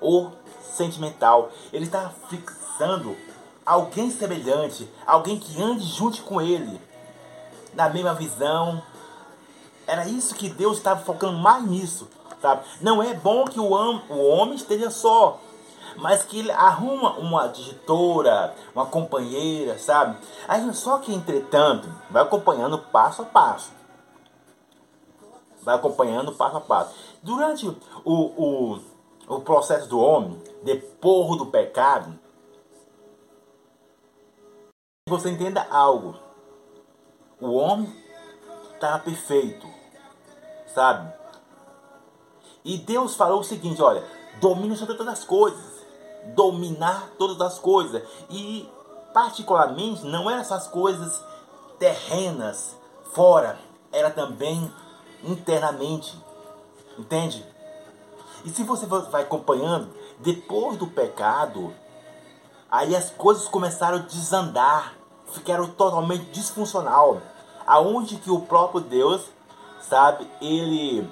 ou 0.00 0.32
sentimental. 0.62 1.50
Ele 1.72 1.84
estava 1.84 2.12
fixando 2.28 3.16
alguém 3.64 4.10
semelhante, 4.10 4.88
alguém 5.06 5.38
que 5.38 5.60
ande 5.60 5.84
junto 5.84 6.22
com 6.22 6.40
ele, 6.40 6.80
na 7.72 7.88
mesma 7.88 8.14
visão. 8.14 8.82
Era 9.86 10.06
isso 10.06 10.34
que 10.34 10.48
Deus 10.48 10.78
estava 10.78 11.00
focando 11.00 11.38
mais 11.38 11.64
nisso, 11.64 12.08
sabe? 12.40 12.64
Não 12.80 13.02
é 13.02 13.14
bom 13.14 13.44
que 13.44 13.60
o, 13.60 13.64
o 13.64 14.26
homem 14.28 14.54
esteja 14.54 14.90
só, 14.90 15.40
mas 15.96 16.22
que 16.22 16.38
ele 16.38 16.50
arruma 16.50 17.18
uma 17.18 17.48
digitora, 17.48 18.54
uma 18.74 18.86
companheira, 18.86 19.78
sabe? 19.78 20.16
Aí 20.48 20.72
só 20.74 20.98
que 20.98 21.14
entretanto, 21.14 21.88
vai 22.10 22.22
acompanhando 22.22 22.78
passo 22.78 23.22
a 23.22 23.26
passo. 23.26 23.72
Vai 25.62 25.76
acompanhando 25.76 26.32
passo 26.32 26.56
a 26.56 26.60
passo. 26.60 26.94
Durante 27.22 27.66
o, 27.66 27.76
o, 28.04 28.78
o 29.28 29.40
processo 29.40 29.88
do 29.88 29.98
homem, 29.98 30.38
depois 30.62 31.38
do 31.38 31.46
pecado, 31.46 32.18
você 35.18 35.30
entenda 35.30 35.66
algo. 35.70 36.16
O 37.40 37.52
homem 37.54 37.92
está 38.72 38.98
perfeito, 38.98 39.66
sabe? 40.74 41.12
E 42.64 42.78
Deus 42.78 43.14
falou 43.14 43.40
o 43.40 43.44
seguinte: 43.44 43.80
olha, 43.80 44.04
domine 44.40 44.76
sobre 44.76 44.96
todas 44.96 45.20
as 45.20 45.24
coisas, 45.24 45.84
dominar 46.34 47.10
todas 47.18 47.40
as 47.40 47.58
coisas. 47.58 48.02
E, 48.28 48.68
particularmente, 49.12 50.04
não 50.04 50.28
eram 50.28 50.40
essas 50.40 50.66
coisas 50.66 51.22
terrenas, 51.78 52.76
fora, 53.12 53.58
era 53.92 54.10
também 54.10 54.72
internamente, 55.22 56.18
entende? 56.98 57.46
E 58.44 58.50
se 58.50 58.64
você 58.64 58.84
vai 58.86 59.22
acompanhando, 59.22 59.94
depois 60.18 60.76
do 60.76 60.86
pecado, 60.86 61.72
Aí 62.74 62.96
as 62.96 63.08
coisas 63.08 63.46
começaram 63.46 63.98
a 63.98 64.00
desandar, 64.00 64.94
ficaram 65.34 65.68
totalmente 65.68 66.24
disfuncional. 66.26 67.20
Aonde 67.66 68.16
que 68.16 68.30
o 68.30 68.40
próprio 68.40 68.80
Deus, 68.80 69.22
sabe, 69.80 70.28
ele 70.40 71.08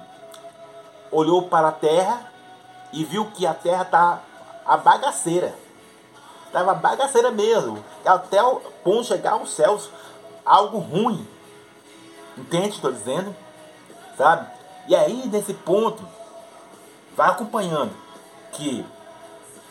olhou 1.10 1.48
para 1.48 1.68
a 1.68 1.72
terra 1.72 2.30
e 2.92 3.04
viu 3.04 3.26
que 3.26 3.46
a 3.46 3.54
terra 3.54 3.84
tá 3.84 4.20
a 4.64 4.76
bagaceira. 4.76 5.54
Tava 6.52 6.74
bagaceira 6.74 7.30
mesmo. 7.30 7.82
Até 8.04 8.42
o 8.42 8.56
ponto 8.84 9.04
chegar 9.04 9.32
aos 9.32 9.52
céus, 9.52 9.90
algo 10.44 10.78
ruim. 10.78 11.26
Entende 12.36 12.76
estou 12.76 12.92
dizendo? 12.92 13.34
Sabe? 14.16 14.46
E 14.88 14.94
aí, 14.94 15.26
nesse 15.28 15.54
ponto, 15.54 16.06
vai 17.16 17.30
acompanhando 17.30 17.92
que 18.52 18.84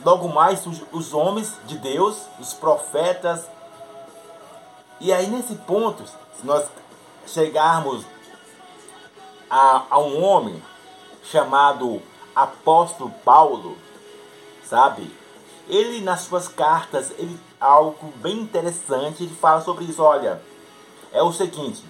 Logo 0.03 0.27
mais 0.29 0.65
os, 0.65 0.81
os 0.91 1.13
homens 1.13 1.55
de 1.65 1.77
Deus, 1.77 2.17
os 2.39 2.53
profetas, 2.53 3.47
E 5.01 5.11
aí 5.11 5.25
nesse 5.27 5.55
ponto, 5.55 6.05
se 6.05 6.45
nós 6.45 6.69
chegarmos 7.25 8.05
a, 9.49 9.85
a 9.89 9.99
um 9.99 10.23
homem 10.23 10.61
chamado 11.23 11.99
apóstolo 12.35 13.09
Paulo, 13.25 13.75
sabe? 14.63 15.11
Ele 15.67 16.01
nas 16.01 16.21
suas 16.21 16.47
cartas, 16.47 17.09
ele 17.17 17.39
algo 17.59 18.13
bem 18.17 18.41
interessante, 18.41 19.23
ele 19.23 19.33
fala 19.33 19.61
sobre 19.61 19.85
isso, 19.85 20.03
olha, 20.03 20.39
é 21.11 21.23
o 21.23 21.33
seguinte, 21.33 21.83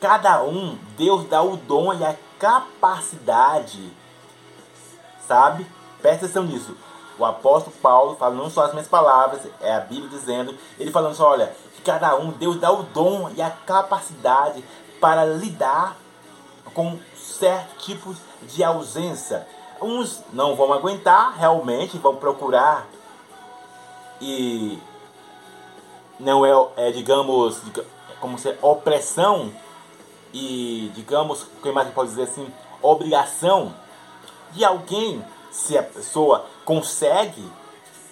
cada 0.00 0.42
um, 0.42 0.78
Deus 0.96 1.28
dá 1.28 1.42
o 1.42 1.58
dom 1.58 1.92
e 1.92 2.02
a 2.02 2.16
capacidade, 2.38 3.92
sabe? 5.28 5.66
Presta 6.00 6.24
atenção 6.24 6.44
nisso. 6.44 6.74
O 7.22 7.24
apóstolo 7.24 7.76
Paulo 7.80 8.16
fala 8.16 8.34
não 8.34 8.50
só 8.50 8.64
as 8.64 8.72
minhas 8.72 8.88
palavras, 8.88 9.42
é 9.60 9.72
a 9.72 9.78
Bíblia 9.78 10.08
dizendo, 10.08 10.58
ele 10.76 10.90
falando 10.90 11.14
só, 11.14 11.30
olha, 11.30 11.54
que 11.76 11.82
cada 11.82 12.16
um, 12.16 12.32
Deus 12.32 12.58
dá 12.58 12.72
o 12.72 12.82
dom 12.82 13.30
e 13.36 13.40
a 13.40 13.48
capacidade 13.48 14.64
para 15.00 15.24
lidar 15.24 15.96
com 16.74 16.98
certos 17.14 17.84
tipos 17.84 18.16
de 18.42 18.64
ausência. 18.64 19.46
Uns 19.80 20.20
não 20.32 20.56
vão 20.56 20.72
aguentar 20.72 21.36
realmente, 21.36 21.96
vão 21.96 22.16
procurar 22.16 22.88
e 24.20 24.76
não 26.18 26.44
é, 26.44 26.88
é 26.88 26.90
digamos, 26.90 27.62
como 28.20 28.36
se 28.36 28.52
opressão 28.60 29.52
e, 30.32 30.90
digamos, 30.92 31.46
quem 31.62 31.70
mais 31.70 31.88
pode 31.90 32.10
dizer 32.10 32.24
assim, 32.24 32.52
obrigação 32.82 33.72
de 34.50 34.64
alguém, 34.64 35.24
se 35.52 35.76
a 35.76 35.82
pessoa 35.82 36.46
consegue, 36.64 37.46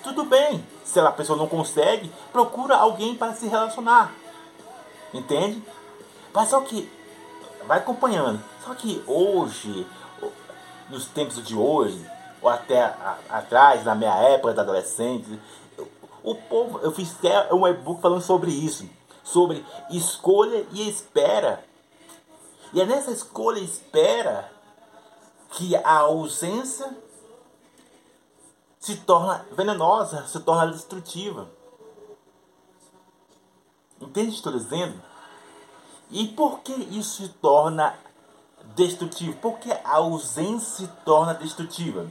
tudo 0.03 0.25
bem. 0.25 0.65
Se 0.85 1.01
a 1.01 1.11
pessoa 1.11 1.39
não 1.39 1.49
consegue, 1.49 2.13
procura 2.31 2.77
alguém 2.77 3.17
para 3.17 3.33
se 3.33 3.49
relacionar. 3.49 4.13
Entende? 5.13 5.63
Mas 6.33 6.49
só 6.49 6.61
que 6.61 6.91
vai 7.67 7.79
acompanhando. 7.79 8.41
Só 8.65 8.75
que 8.75 9.03
hoje, 9.07 9.87
nos 10.89 11.07
tempos 11.07 11.43
de 11.45 11.57
hoje, 11.57 12.05
ou 12.43 12.49
até 12.49 12.83
a, 12.83 13.19
atrás, 13.31 13.85
na 13.85 13.95
minha 13.95 14.15
época 14.15 14.53
da 14.53 14.63
adolescente, 14.63 15.41
o 16.23 16.35
povo, 16.35 16.79
eu 16.81 16.93
fiz 16.93 17.17
um 17.53 17.67
e-book 17.67 18.03
falando 18.03 18.23
sobre 18.23 18.51
isso, 18.51 18.89
sobre 19.25 19.65
escolha 19.91 20.67
e 20.73 20.89
espera. 20.89 21.65
E 22.73 22.81
é 22.81 22.85
nessa 22.85 23.11
escolha 23.11 23.59
e 23.59 23.65
espera 23.65 24.51
que 25.51 25.75
a 25.77 25.99
ausência 25.99 26.95
se 28.81 28.97
torna 28.97 29.45
venenosa, 29.53 30.27
se 30.27 30.41
torna 30.41 30.73
destrutiva. 30.73 31.49
Entende 34.01 34.29
o 34.29 34.31
que 34.31 34.37
estou 34.37 34.53
dizendo? 34.53 34.99
E 36.11 36.29
por 36.29 36.61
que 36.61 36.73
isso 36.73 37.23
se 37.23 37.29
torna 37.29 37.95
destrutivo? 38.75 39.37
Porque 39.37 39.71
a 39.71 39.97
ausência 39.97 40.87
se 40.87 40.93
torna 41.05 41.35
destrutiva. 41.35 42.11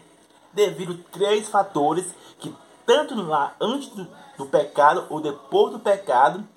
Devido 0.53 0.93
a 0.93 1.11
três 1.11 1.49
fatores 1.49 2.05
que 2.37 2.55
tanto 2.85 3.15
lá 3.15 3.55
antes 3.59 3.89
do, 3.89 4.07
do 4.37 4.45
pecado 4.45 5.07
ou 5.09 5.19
depois 5.19 5.71
do 5.71 5.79
pecado, 5.79 6.47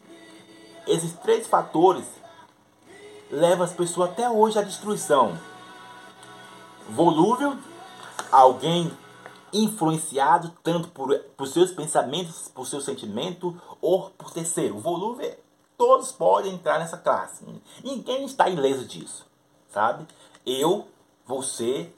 esses 0.87 1.15
três 1.15 1.47
fatores 1.47 2.05
levam 3.31 3.65
as 3.65 3.73
pessoas 3.73 4.11
até 4.11 4.29
hoje 4.29 4.59
à 4.59 4.63
destruição. 4.63 5.39
Volúvel, 6.91 7.57
alguém 8.31 8.91
influenciado 9.53 10.53
tanto 10.63 10.89
por, 10.89 11.17
por 11.37 11.47
seus 11.47 11.71
pensamentos, 11.71 12.49
por 12.49 12.67
seu 12.67 12.81
sentimento 12.81 13.61
ou 13.81 14.11
por 14.11 14.31
terceiro. 14.33 14.79
Volúvel, 14.79 15.37
todos 15.77 16.13
podem 16.13 16.55
entrar 16.55 16.79
nessa 16.79 16.97
classe. 16.97 17.45
Ninguém 17.85 18.25
está 18.25 18.49
ileso 18.49 18.85
disso, 18.85 19.27
sabe? 19.69 20.07
Eu, 20.47 20.89
você, 21.27 21.93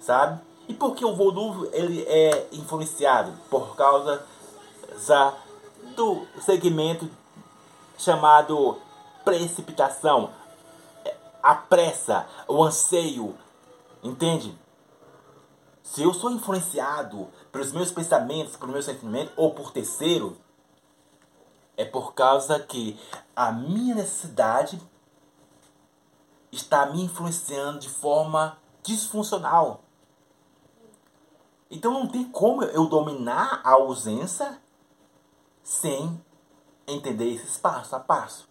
sabe? 0.00 0.40
E 0.68 0.74
por 0.74 0.94
que 0.94 1.04
o 1.04 1.14
volúvel 1.14 1.70
ele 1.72 2.02
é 2.02 2.48
influenciado? 2.52 3.32
Por 3.50 3.76
causa 3.76 4.24
da, 5.06 5.34
do 5.96 6.26
segmento 6.40 7.08
chamado 7.98 8.78
precipitação, 9.24 10.30
a 11.42 11.54
pressa, 11.54 12.26
o 12.46 12.62
anseio, 12.62 13.34
entende? 14.02 14.56
Se 15.82 16.02
eu 16.02 16.14
sou 16.14 16.30
influenciado 16.30 17.28
pelos 17.50 17.72
meus 17.72 17.90
pensamentos, 17.90 18.56
por 18.56 18.68
meus 18.68 18.84
sentimentos 18.84 19.32
ou 19.36 19.52
por 19.52 19.72
terceiro, 19.72 20.36
é 21.76 21.84
por 21.84 22.14
causa 22.14 22.58
que 22.60 22.98
a 23.34 23.50
minha 23.50 23.94
necessidade 23.94 24.80
está 26.50 26.86
me 26.86 27.02
influenciando 27.02 27.80
de 27.80 27.88
forma 27.88 28.58
disfuncional. 28.82 29.82
Então 31.70 31.92
não 31.92 32.06
tem 32.06 32.24
como 32.24 32.62
eu 32.62 32.86
dominar 32.86 33.60
a 33.64 33.70
ausência 33.70 34.60
sem 35.62 36.22
entender 36.86 37.34
esse 37.34 37.58
passo 37.58 37.96
a 37.96 38.00
passo. 38.00 38.48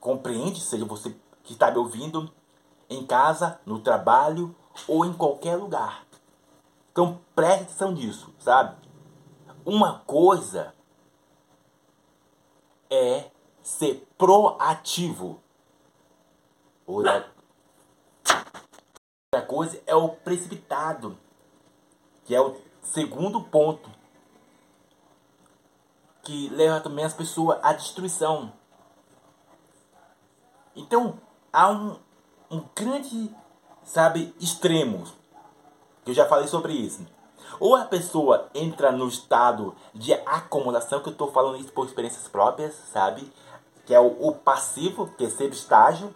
Compreende, 0.00 0.60
seja 0.60 0.84
você 0.84 1.14
que 1.44 1.52
está 1.52 1.70
me 1.70 1.78
ouvindo 1.78 2.30
em 2.90 3.06
casa, 3.06 3.60
no 3.64 3.80
trabalho 3.80 4.54
ou 4.86 5.04
em 5.04 5.12
qualquer 5.12 5.56
lugar. 5.56 6.07
Então 6.98 7.20
preste 7.32 7.62
atenção 7.62 7.92
nisso, 7.92 8.34
sabe? 8.40 8.76
Uma 9.64 10.00
coisa 10.00 10.74
é 12.90 13.30
ser 13.62 14.04
proativo. 14.18 15.40
Outra 16.84 17.30
coisa 19.46 19.80
é 19.86 19.94
o 19.94 20.08
precipitado 20.08 21.16
que 22.24 22.34
é 22.34 22.40
o 22.40 22.60
segundo 22.82 23.44
ponto 23.44 23.88
que 26.24 26.48
leva 26.48 26.80
também 26.80 27.04
as 27.04 27.14
pessoas 27.14 27.60
à 27.62 27.72
destruição. 27.74 28.52
Então, 30.74 31.20
há 31.52 31.70
um, 31.70 31.96
um 32.50 32.64
grande, 32.74 33.32
sabe, 33.84 34.34
extremo. 34.40 35.06
Eu 36.08 36.14
já 36.14 36.26
falei 36.26 36.48
sobre 36.48 36.72
isso. 36.72 37.06
Ou 37.60 37.76
a 37.76 37.84
pessoa 37.84 38.48
entra 38.54 38.90
no 38.90 39.08
estado 39.08 39.74
de 39.94 40.12
acomodação, 40.12 41.00
que 41.00 41.08
eu 41.08 41.12
estou 41.12 41.30
falando 41.30 41.58
isso 41.58 41.72
por 41.72 41.86
experiências 41.86 42.26
próprias, 42.28 42.74
sabe? 42.92 43.30
Que 43.84 43.94
é 43.94 44.00
o, 44.00 44.28
o 44.28 44.34
passivo, 44.34 45.06
terceiro 45.18 45.52
estágio, 45.52 46.14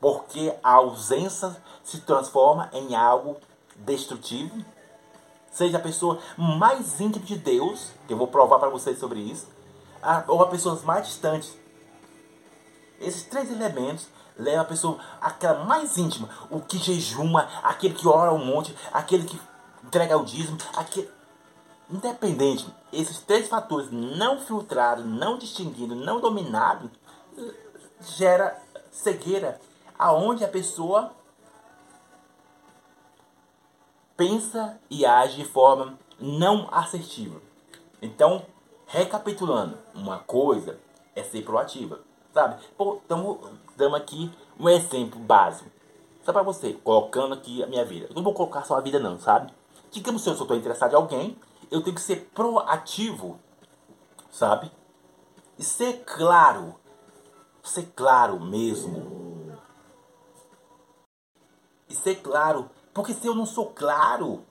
porque 0.00 0.54
a 0.62 0.74
ausência 0.74 1.56
se 1.82 2.00
transforma 2.00 2.70
em 2.72 2.94
algo 2.94 3.36
destrutivo 3.76 4.64
seja 5.50 5.78
a 5.78 5.80
pessoa 5.80 6.20
mais 6.36 7.00
íntima 7.00 7.24
de 7.24 7.36
Deus, 7.36 7.90
que 8.06 8.12
eu 8.12 8.16
vou 8.16 8.28
provar 8.28 8.60
para 8.60 8.68
vocês 8.68 8.98
sobre 8.98 9.18
isso, 9.18 9.48
ou 10.28 10.40
a 10.40 10.46
pessoas 10.46 10.84
mais 10.84 11.06
distantes. 11.06 11.52
Esses 13.00 13.24
três 13.24 13.50
elementos 13.50 14.06
levam 14.38 14.60
a 14.60 14.64
pessoa 14.64 14.98
àquela 15.20 15.64
mais 15.64 15.96
íntima, 15.98 16.28
o 16.50 16.60
que 16.60 16.78
jejuma, 16.78 17.48
aquele 17.62 17.94
que 17.94 18.06
ora 18.06 18.32
um 18.32 18.44
monte, 18.44 18.74
aquele 18.92 19.24
que 19.24 19.40
entrega 19.84 20.16
o 20.16 20.24
dízimo, 20.24 20.58
aquele... 20.76 21.10
Independente, 21.90 22.66
esses 22.92 23.18
três 23.20 23.48
fatores 23.48 23.90
não 23.90 24.38
filtrados, 24.38 25.06
não 25.06 25.38
distinguidos, 25.38 25.96
não 25.96 26.20
dominados, 26.20 26.90
gera 28.02 28.60
cegueira, 28.90 29.58
aonde 29.98 30.44
a 30.44 30.48
pessoa 30.48 31.12
pensa 34.14 34.78
e 34.90 35.06
age 35.06 35.36
de 35.36 35.44
forma 35.46 35.98
não 36.20 36.68
assertiva. 36.70 37.40
Então, 38.02 38.44
recapitulando, 38.86 39.78
uma 39.94 40.18
coisa 40.18 40.78
é 41.16 41.22
ser 41.22 41.42
proativa, 41.42 42.00
sabe? 42.34 42.62
Estamos 43.02 43.38
dando 43.78 43.96
aqui 43.96 44.30
um 44.60 44.68
exemplo 44.68 45.18
básico. 45.18 45.70
Só 46.22 46.32
para 46.32 46.42
você, 46.42 46.74
colocando 46.74 47.32
aqui 47.32 47.62
a 47.62 47.66
minha 47.66 47.84
vida. 47.84 48.06
Eu 48.10 48.14
não 48.14 48.22
vou 48.22 48.34
colocar 48.34 48.64
só 48.64 48.76
a 48.76 48.80
vida 48.80 48.98
não, 48.98 49.18
sabe? 49.18 49.50
Digamos 49.90 50.20
se 50.20 50.28
eu 50.28 50.34
estou 50.34 50.54
interessado 50.54 50.92
em 50.92 50.96
alguém, 50.96 51.38
eu 51.70 51.80
tenho 51.80 51.94
que 51.94 52.02
ser 52.02 52.28
proativo, 52.34 53.38
sabe? 54.30 54.70
E 55.58 55.64
ser 55.64 56.04
claro. 56.04 56.74
Ser 57.62 57.90
claro 57.94 58.38
mesmo. 58.38 59.56
E 61.88 61.94
ser 61.94 62.16
claro 62.16 62.68
porque 62.98 63.14
se 63.14 63.28
eu 63.28 63.34
não 63.34 63.46
sou 63.46 63.66
claro, 63.66 64.44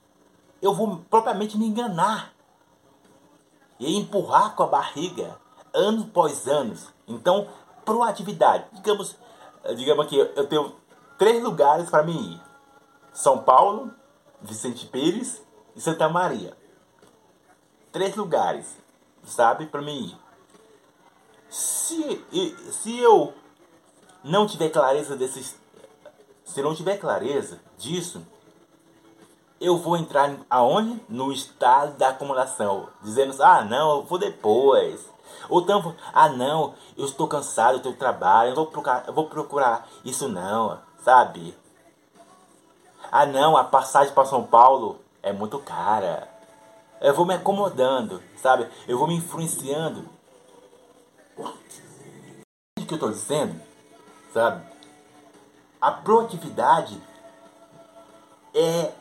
eu 0.62 0.72
vou 0.72 1.04
propriamente 1.10 1.58
me 1.58 1.66
enganar 1.66 2.32
e 3.78 3.94
empurrar 3.94 4.54
com 4.54 4.62
a 4.62 4.66
barriga 4.66 5.38
anos 5.74 6.04
após 6.04 6.48
anos. 6.48 6.88
Então, 7.06 7.46
proatividade. 7.88 8.66
Digamos, 8.72 9.16
digamos 9.74 10.06
que 10.06 10.18
eu 10.18 10.46
tenho 10.46 10.76
três 11.16 11.42
lugares 11.42 11.88
para 11.88 12.02
mim 12.02 12.34
ir: 12.34 12.40
São 13.14 13.38
Paulo, 13.38 13.90
Vicente 14.42 14.86
Pires 14.86 15.42
e 15.74 15.80
Santa 15.80 16.06
Maria. 16.08 16.54
Três 17.90 18.14
lugares. 18.14 18.76
sabe, 19.24 19.66
para 19.66 19.80
mim. 19.80 20.14
Se, 21.48 22.22
se 22.70 22.98
eu 22.98 23.32
não 24.22 24.46
tiver 24.46 24.68
clareza 24.68 25.16
desses. 25.16 25.56
Se 26.44 26.62
não 26.62 26.74
tiver 26.74 26.98
clareza 26.98 27.58
disso, 27.78 28.22
eu 29.60 29.78
vou 29.78 29.96
entrar 29.96 30.34
aonde? 30.50 31.00
No 31.08 31.32
estado 31.32 31.96
da 31.96 32.10
acumulação. 32.10 32.88
Dizendo, 33.02 33.42
ah 33.42 33.64
não, 33.64 33.96
eu 33.96 34.02
vou 34.02 34.18
depois. 34.18 35.08
Ou 35.48 35.60
então, 35.60 35.94
ah 36.12 36.28
não, 36.28 36.74
eu 36.96 37.04
estou 37.04 37.26
cansado 37.28 37.78
do 37.78 37.82
teu 37.82 37.96
trabalho, 37.96 38.50
eu 38.50 38.54
vou 38.54 38.66
procurar, 38.66 39.04
eu 39.06 39.12
vou 39.12 39.26
procurar 39.26 39.88
isso 40.04 40.28
não, 40.28 40.78
sabe? 41.02 41.56
Ah 43.10 43.26
não, 43.26 43.56
a 43.56 43.64
passagem 43.64 44.12
para 44.12 44.26
São 44.26 44.44
Paulo 44.44 45.00
é 45.22 45.32
muito 45.32 45.58
cara. 45.58 46.28
Eu 47.00 47.14
vou 47.14 47.24
me 47.24 47.34
acomodando, 47.34 48.22
sabe? 48.42 48.68
Eu 48.86 48.98
vou 48.98 49.06
me 49.06 49.14
influenciando. 49.14 50.08
O 51.36 52.84
que 52.84 52.94
eu 52.94 52.96
estou 52.96 53.10
dizendo, 53.10 53.60
sabe? 54.32 54.66
A 55.80 55.92
proatividade 55.92 57.00
é 58.54 58.92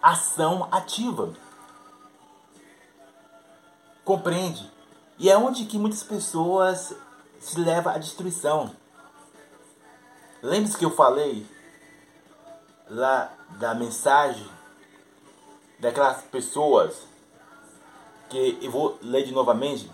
ação 0.00 0.68
ativa. 0.70 1.32
Compreende? 4.04 4.70
E 5.20 5.28
é 5.28 5.36
onde 5.36 5.66
que 5.66 5.78
muitas 5.78 6.02
pessoas 6.02 6.94
se 7.38 7.60
levam 7.60 7.92
à 7.92 7.98
destruição. 7.98 8.74
Lembre-se 10.42 10.78
que 10.78 10.84
eu 10.86 10.90
falei 10.90 11.46
lá 12.88 13.30
da 13.58 13.74
mensagem 13.74 14.48
daquelas 15.78 16.22
pessoas 16.22 16.96
que 18.30 18.58
eu 18.62 18.70
vou 18.70 18.98
ler 19.02 19.24
de 19.24 19.32
novamente, 19.32 19.90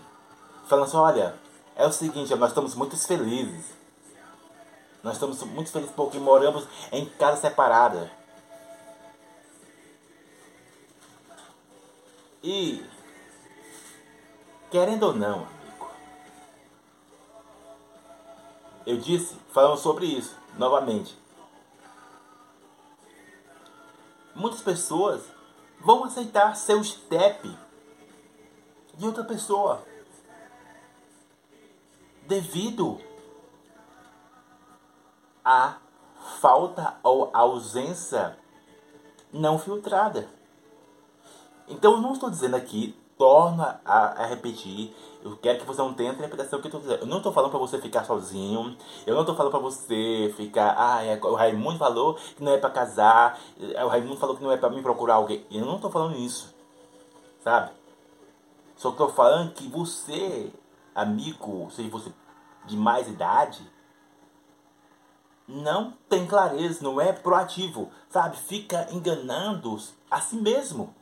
falando 0.65 0.85
assim, 0.85 0.95
olha, 0.95 1.35
é 1.75 1.85
o 1.85 1.91
seguinte, 1.91 2.33
nós 2.35 2.51
estamos 2.51 2.73
muito 2.73 2.95
felizes. 2.95 3.65
Nós 5.03 5.15
estamos 5.15 5.43
muito 5.43 5.69
felizes 5.69 5.93
porque 5.93 6.19
moramos 6.19 6.65
em 6.89 7.05
casa 7.05 7.41
separada. 7.41 8.09
E 12.41 12.81
querendo 14.69 15.03
ou 15.03 15.13
não, 15.13 15.45
amigo, 15.45 15.89
eu 18.85 18.97
disse, 18.97 19.35
falando 19.51 19.77
sobre 19.77 20.05
isso 20.05 20.35
novamente. 20.57 21.17
Muitas 24.35 24.61
pessoas 24.61 25.23
vão 25.79 26.03
aceitar 26.03 26.55
ser 26.55 26.75
o 26.75 26.83
step 26.83 27.57
de 28.95 29.05
outra 29.05 29.23
pessoa 29.23 29.83
devido 32.27 32.99
à 35.43 35.77
falta 36.39 36.97
ou 37.01 37.29
ausência 37.33 38.37
não 39.31 39.57
filtrada. 39.57 40.27
Então 41.67 41.93
eu 41.93 42.01
não 42.01 42.13
estou 42.13 42.29
dizendo 42.29 42.55
aqui, 42.55 42.95
torna 43.17 43.81
a, 43.83 44.23
a, 44.23 44.25
repetir. 44.25 44.95
Eu 45.23 45.35
quero 45.37 45.59
que 45.59 45.65
você 45.65 45.81
não 45.81 45.93
tenha 45.93 46.11
a 46.11 46.13
interpretação 46.13 46.59
que 46.59 46.67
eu 46.67 46.69
estou 46.69 46.81
dizendo. 46.81 47.01
Eu 47.01 47.07
não 47.07 47.17
estou 47.17 47.33
falando 47.33 47.51
para 47.51 47.59
você 47.59 47.79
ficar 47.79 48.05
sozinho. 48.05 48.77
Eu 49.05 49.13
não 49.13 49.21
estou 49.21 49.35
falando 49.35 49.51
para 49.51 49.59
você 49.59 50.33
ficar. 50.37 50.75
Ah, 50.77 51.03
é, 51.03 51.19
o 51.21 51.33
Raimundo 51.33 51.79
falou 51.79 52.15
que 52.15 52.43
não 52.43 52.51
é 52.51 52.57
para 52.57 52.69
casar. 52.69 53.39
É, 53.59 53.83
o 53.83 53.87
Raimundo 53.87 54.17
falou 54.17 54.35
que 54.35 54.43
não 54.43 54.51
é 54.51 54.57
para 54.57 54.69
me 54.69 54.81
procurar 54.81 55.15
alguém. 55.15 55.45
Eu 55.51 55.65
não 55.65 55.75
estou 55.75 55.91
falando 55.91 56.15
isso. 56.17 56.53
Sabe? 57.43 57.71
Só 58.75 58.89
estou 58.89 59.09
falando 59.09 59.53
que 59.53 59.67
você, 59.67 60.51
amigo, 60.93 61.69
seja 61.71 61.89
você 61.89 62.11
de 62.65 62.77
mais 62.77 63.07
idade, 63.07 63.67
não 65.47 65.93
tem 66.09 66.27
clareza, 66.27 66.83
não 66.83 66.99
é 66.99 67.13
proativo, 67.13 67.89
sabe? 68.09 68.37
Fica 68.37 68.87
enganando 68.91 69.79
a 70.11 70.19
si 70.19 70.35
mesmo 70.35 70.93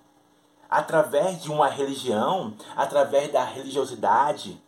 através 0.75 1.41
de 1.41 1.49
uma 1.49 1.69
religião, 1.69 2.53
através 2.75 3.31
da 3.31 3.45
religiosidade. 3.45 4.61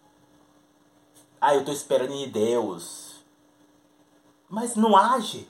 Ah, 1.39 1.53
eu 1.53 1.59
estou 1.59 1.73
esperando 1.73 2.13
em 2.13 2.29
Deus. 2.29 3.21
Mas 4.47 4.75
não 4.75 4.95
age. 4.95 5.49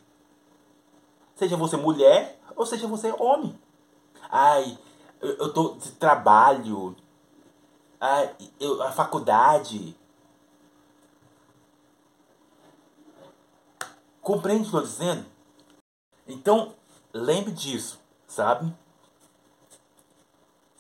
Seja 1.36 1.56
você 1.56 1.78
mulher 1.78 2.40
ou 2.56 2.66
seja 2.66 2.88
você 2.88 3.12
homem. 3.20 3.58
Ai, 4.32 4.78
eu 5.22 5.48
estou 5.48 5.76
de 5.76 5.92
trabalho. 5.92 6.96
Ai, 8.02 8.36
eu, 8.60 8.82
a 8.82 8.92
faculdade. 8.92 9.96
Compreende 14.22 14.62
o 14.62 14.72
que 14.72 14.76
estou 14.76 14.82
dizendo? 14.82 15.26
Então, 16.28 16.74
lembre 17.14 17.52
disso, 17.52 18.00
sabe? 18.26 18.74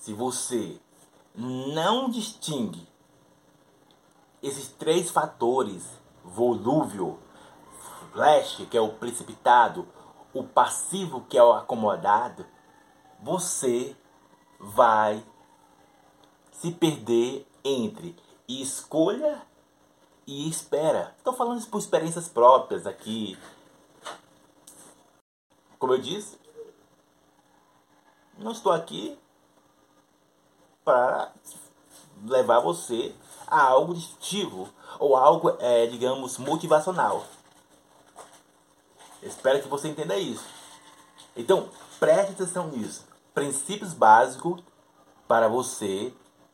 Se 0.07 0.13
você 0.13 0.79
não 1.35 2.09
distingue 2.09 2.87
esses 4.41 4.69
três 4.69 5.09
fatores, 5.09 5.83
volúvel, 6.23 7.19
flash, 8.13 8.65
que 8.71 8.77
é 8.77 8.79
o 8.79 8.93
precipitado, 8.93 9.85
o 10.33 10.45
passivo, 10.45 11.25
que 11.27 11.37
é 11.37 11.43
o 11.43 11.51
acomodado, 11.51 12.45
você 13.19 13.97
vai 14.57 15.21
se 16.53 16.71
perder 16.71 17.45
entre 17.61 18.15
escolha 18.47 19.45
e 20.25 20.49
espera. 20.49 21.13
Estou 21.17 21.33
falando 21.33 21.59
isso 21.59 21.69
por 21.69 21.79
experiências 21.79 22.29
próprias 22.29 22.87
aqui. 22.87 23.37
Como 25.77 25.91
eu 25.91 25.99
disse, 25.99 26.39
não 28.37 28.53
estou 28.53 28.71
aqui 28.71 29.19
para 30.87 31.33
levar 32.23 32.61
você 32.61 33.13
a 33.45 33.61
algo 33.61 33.93
destrutivo 33.93 34.69
ou 34.97 35.17
algo, 35.17 35.53
é, 35.59 35.85
digamos, 35.87 36.37
motivacional. 36.37 37.25
Espero 39.21 39.61
que 39.61 39.67
você 39.67 39.89
entenda 39.89 40.15
isso. 40.15 40.45
Então, 41.35 41.69
preste 41.99 42.31
atenção 42.31 42.69
nisso. 42.69 43.05
Princípios 43.33 43.93
básicos 43.93 44.63
para 45.27 45.49
você 45.49 46.13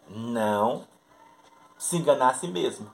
não 0.09 0.87
se 1.77 1.97
enganar 1.97 2.29
a 2.29 2.33
si 2.33 2.47
mesmo, 2.47 2.91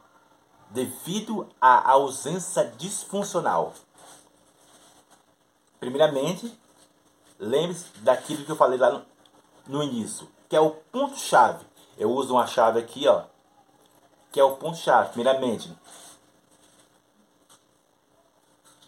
devido 0.69 1.47
à 1.61 1.89
ausência 1.91 2.65
disfuncional. 2.77 3.73
Primeiramente, 5.79 6.53
lembre-se 7.39 7.85
daquilo 7.99 8.43
que 8.43 8.51
eu 8.51 8.57
falei 8.57 8.77
lá 8.77 8.91
no, 8.91 9.05
no 9.67 9.81
início 9.81 10.27
que 10.49 10.55
é 10.55 10.59
o 10.59 10.71
ponto-chave. 10.71 11.63
Eu 11.95 12.11
uso 12.11 12.33
uma 12.33 12.47
chave 12.47 12.79
aqui, 12.79 13.07
ó, 13.07 13.23
que 14.31 14.39
é 14.39 14.43
o 14.43 14.55
ponto-chave, 14.55 15.13
primeiramente. 15.13 15.71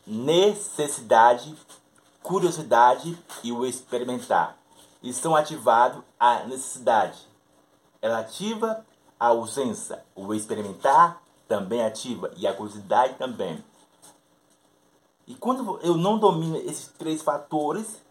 Necessidade, 0.06 1.56
curiosidade 2.24 3.18
e 3.44 3.52
o 3.52 3.66
experimentar. 3.66 4.58
Estão 5.04 5.36
ativados 5.36 6.04
a 6.20 6.44
necessidade. 6.44 7.28
Ela 8.02 8.20
ativa 8.20 8.84
a 9.20 9.28
ausência. 9.28 10.04
O 10.16 10.34
experimentar 10.34 11.22
também 11.48 11.84
ativa 11.84 12.32
e 12.36 12.48
a 12.48 12.54
curiosidade 12.54 13.16
também. 13.16 13.64
E 15.28 15.36
quando 15.36 15.80
eu 15.84 15.96
não 15.96 16.18
domino 16.18 16.58
esses 16.58 16.88
três 16.88 17.22
fatores, 17.22 18.02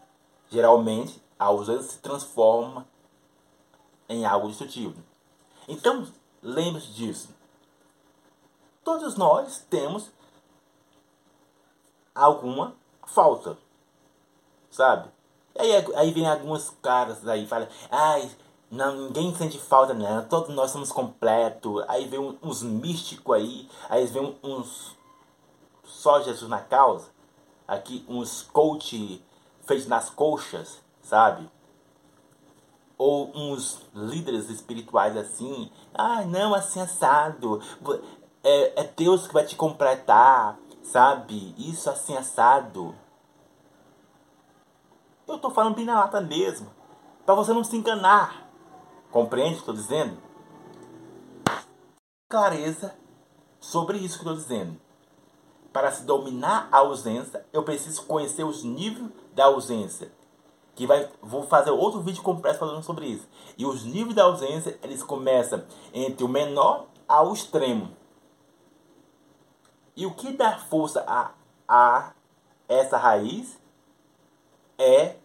geralmente 0.49 1.21
a 1.37 1.45
ausência 1.45 1.91
se 1.91 1.97
transforma 1.99 2.87
em 4.11 4.25
algo 4.25 4.47
destrutivo. 4.47 4.95
Então, 5.67 6.07
lembre-se 6.41 6.87
disso. 6.87 7.29
Todos 8.83 9.15
nós 9.15 9.65
temos 9.69 10.11
alguma 12.13 12.75
falta, 13.05 13.57
sabe? 14.69 15.09
Aí, 15.57 15.71
aí 15.95 16.11
vem 16.11 16.27
alguns 16.27 16.71
caras 16.81 17.27
aí 17.27 17.45
falam, 17.45 17.67
ai, 17.89 18.29
não, 18.69 18.95
ninguém 19.07 19.35
sente 19.35 19.59
falta 19.59 19.93
não, 19.93 20.25
todos 20.25 20.53
nós 20.55 20.71
somos 20.71 20.91
completos. 20.91 21.83
Aí 21.87 22.07
vem 22.07 22.37
uns 22.41 22.63
místicos 22.63 23.35
aí, 23.35 23.69
aí 23.89 24.05
vem 24.07 24.37
uns 24.41 24.95
só 25.83 26.21
Jesus 26.21 26.49
na 26.49 26.59
causa, 26.59 27.09
aqui 27.67 28.05
uns 28.07 28.43
coach 28.43 29.23
feitos 29.61 29.87
nas 29.87 30.09
coxas, 30.09 30.81
sabe? 31.03 31.49
Ou 33.01 33.31
uns 33.35 33.79
líderes 33.95 34.47
espirituais 34.47 35.17
assim, 35.17 35.71
ah, 35.91 36.23
não, 36.23 36.53
assim 36.53 36.79
assado, 36.79 37.59
é, 38.43 38.81
é 38.81 38.83
Deus 38.95 39.25
que 39.25 39.33
vai 39.33 39.43
te 39.43 39.55
completar, 39.55 40.59
sabe? 40.83 41.55
Isso 41.57 41.89
assim 41.89 42.15
assado. 42.15 42.93
Eu 45.27 45.39
tô 45.39 45.49
falando 45.49 45.75
bem 45.75 45.85
na 45.85 45.99
lata 45.99 46.21
mesmo, 46.21 46.69
para 47.25 47.33
você 47.33 47.51
não 47.53 47.63
se 47.63 47.75
enganar. 47.75 48.47
Compreende 49.09 49.53
o 49.53 49.55
que 49.55 49.59
estou 49.61 49.75
dizendo? 49.75 50.17
clareza 52.29 52.95
sobre 53.59 53.97
isso 53.97 54.19
que 54.19 54.23
estou 54.23 54.35
dizendo. 54.35 54.79
Para 55.73 55.91
se 55.91 56.03
dominar 56.03 56.69
a 56.71 56.77
ausência, 56.77 57.45
eu 57.51 57.63
preciso 57.63 58.05
conhecer 58.05 58.45
os 58.45 58.63
níveis 58.63 59.09
da 59.33 59.45
ausência. 59.45 60.11
Que 60.75 60.87
vai, 60.87 61.09
vou 61.21 61.43
fazer 61.43 61.71
outro 61.71 62.01
vídeo 62.01 62.23
completo 62.23 62.59
falando 62.59 62.83
sobre 62.83 63.05
isso. 63.05 63.27
E 63.57 63.65
os 63.65 63.83
níveis 63.83 64.15
da 64.15 64.23
ausência, 64.23 64.79
eles 64.81 65.03
começam 65.03 65.63
entre 65.93 66.23
o 66.23 66.29
menor 66.29 66.87
ao 67.07 67.33
extremo. 67.33 67.95
E 69.95 70.05
o 70.05 70.13
que 70.13 70.31
dá 70.31 70.57
força 70.57 71.03
a, 71.07 71.31
a 71.67 72.13
essa 72.67 72.97
raiz 72.97 73.59
é 74.77 75.17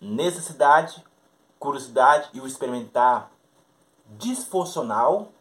necessidade, 0.00 1.02
curiosidade 1.58 2.28
e 2.32 2.40
o 2.40 2.46
experimentar 2.46 3.30
disfuncional 4.06 5.32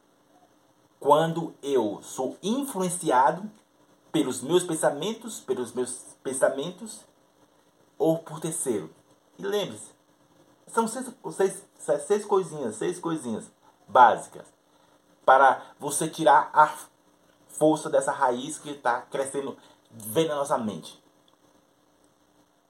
quando 0.99 1.53
eu 1.62 1.99
sou 2.01 2.38
influenciado 2.41 3.49
pelos 4.12 4.41
meus 4.41 4.63
pensamentos, 4.63 5.39
pelos 5.39 5.71
meus 5.73 6.15
pensamentos 6.23 7.06
ou 7.97 8.19
por 8.19 8.39
terceiro. 8.39 8.89
E 9.38 9.45
lembre-se, 9.45 9.91
são 10.67 10.88
seis, 10.88 11.12
seis, 11.29 11.63
seis 12.05 12.25
coisinhas, 12.25 12.75
seis 12.75 12.99
coisinhas 12.99 13.51
básicas 13.88 14.45
para 15.25 15.62
você 15.79 16.07
tirar 16.07 16.49
a 16.53 16.73
força 17.49 17.89
dessa 17.89 18.12
raiz 18.12 18.57
que 18.57 18.69
está 18.69 19.01
crescendo 19.01 19.57
venenosamente. 19.91 21.03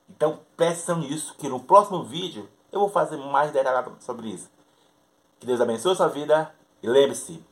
Então 0.10 0.40
preste 0.56 0.84
atenção 0.84 1.00
nisso, 1.00 1.36
que 1.38 1.50
no 1.50 1.60
próximo 1.60 2.04
vídeo 2.04 2.50
eu 2.72 2.80
vou 2.80 2.90
fazer 2.90 3.18
mais 3.18 3.52
detalhado 3.52 3.96
sobre 4.00 4.30
isso. 4.30 4.50
Que 5.40 5.46
Deus 5.46 5.62
abençoe 5.62 5.92
a 5.92 5.96
sua 5.96 6.08
vida 6.08 6.54
e 6.82 6.90
lembre-se, 6.90 7.44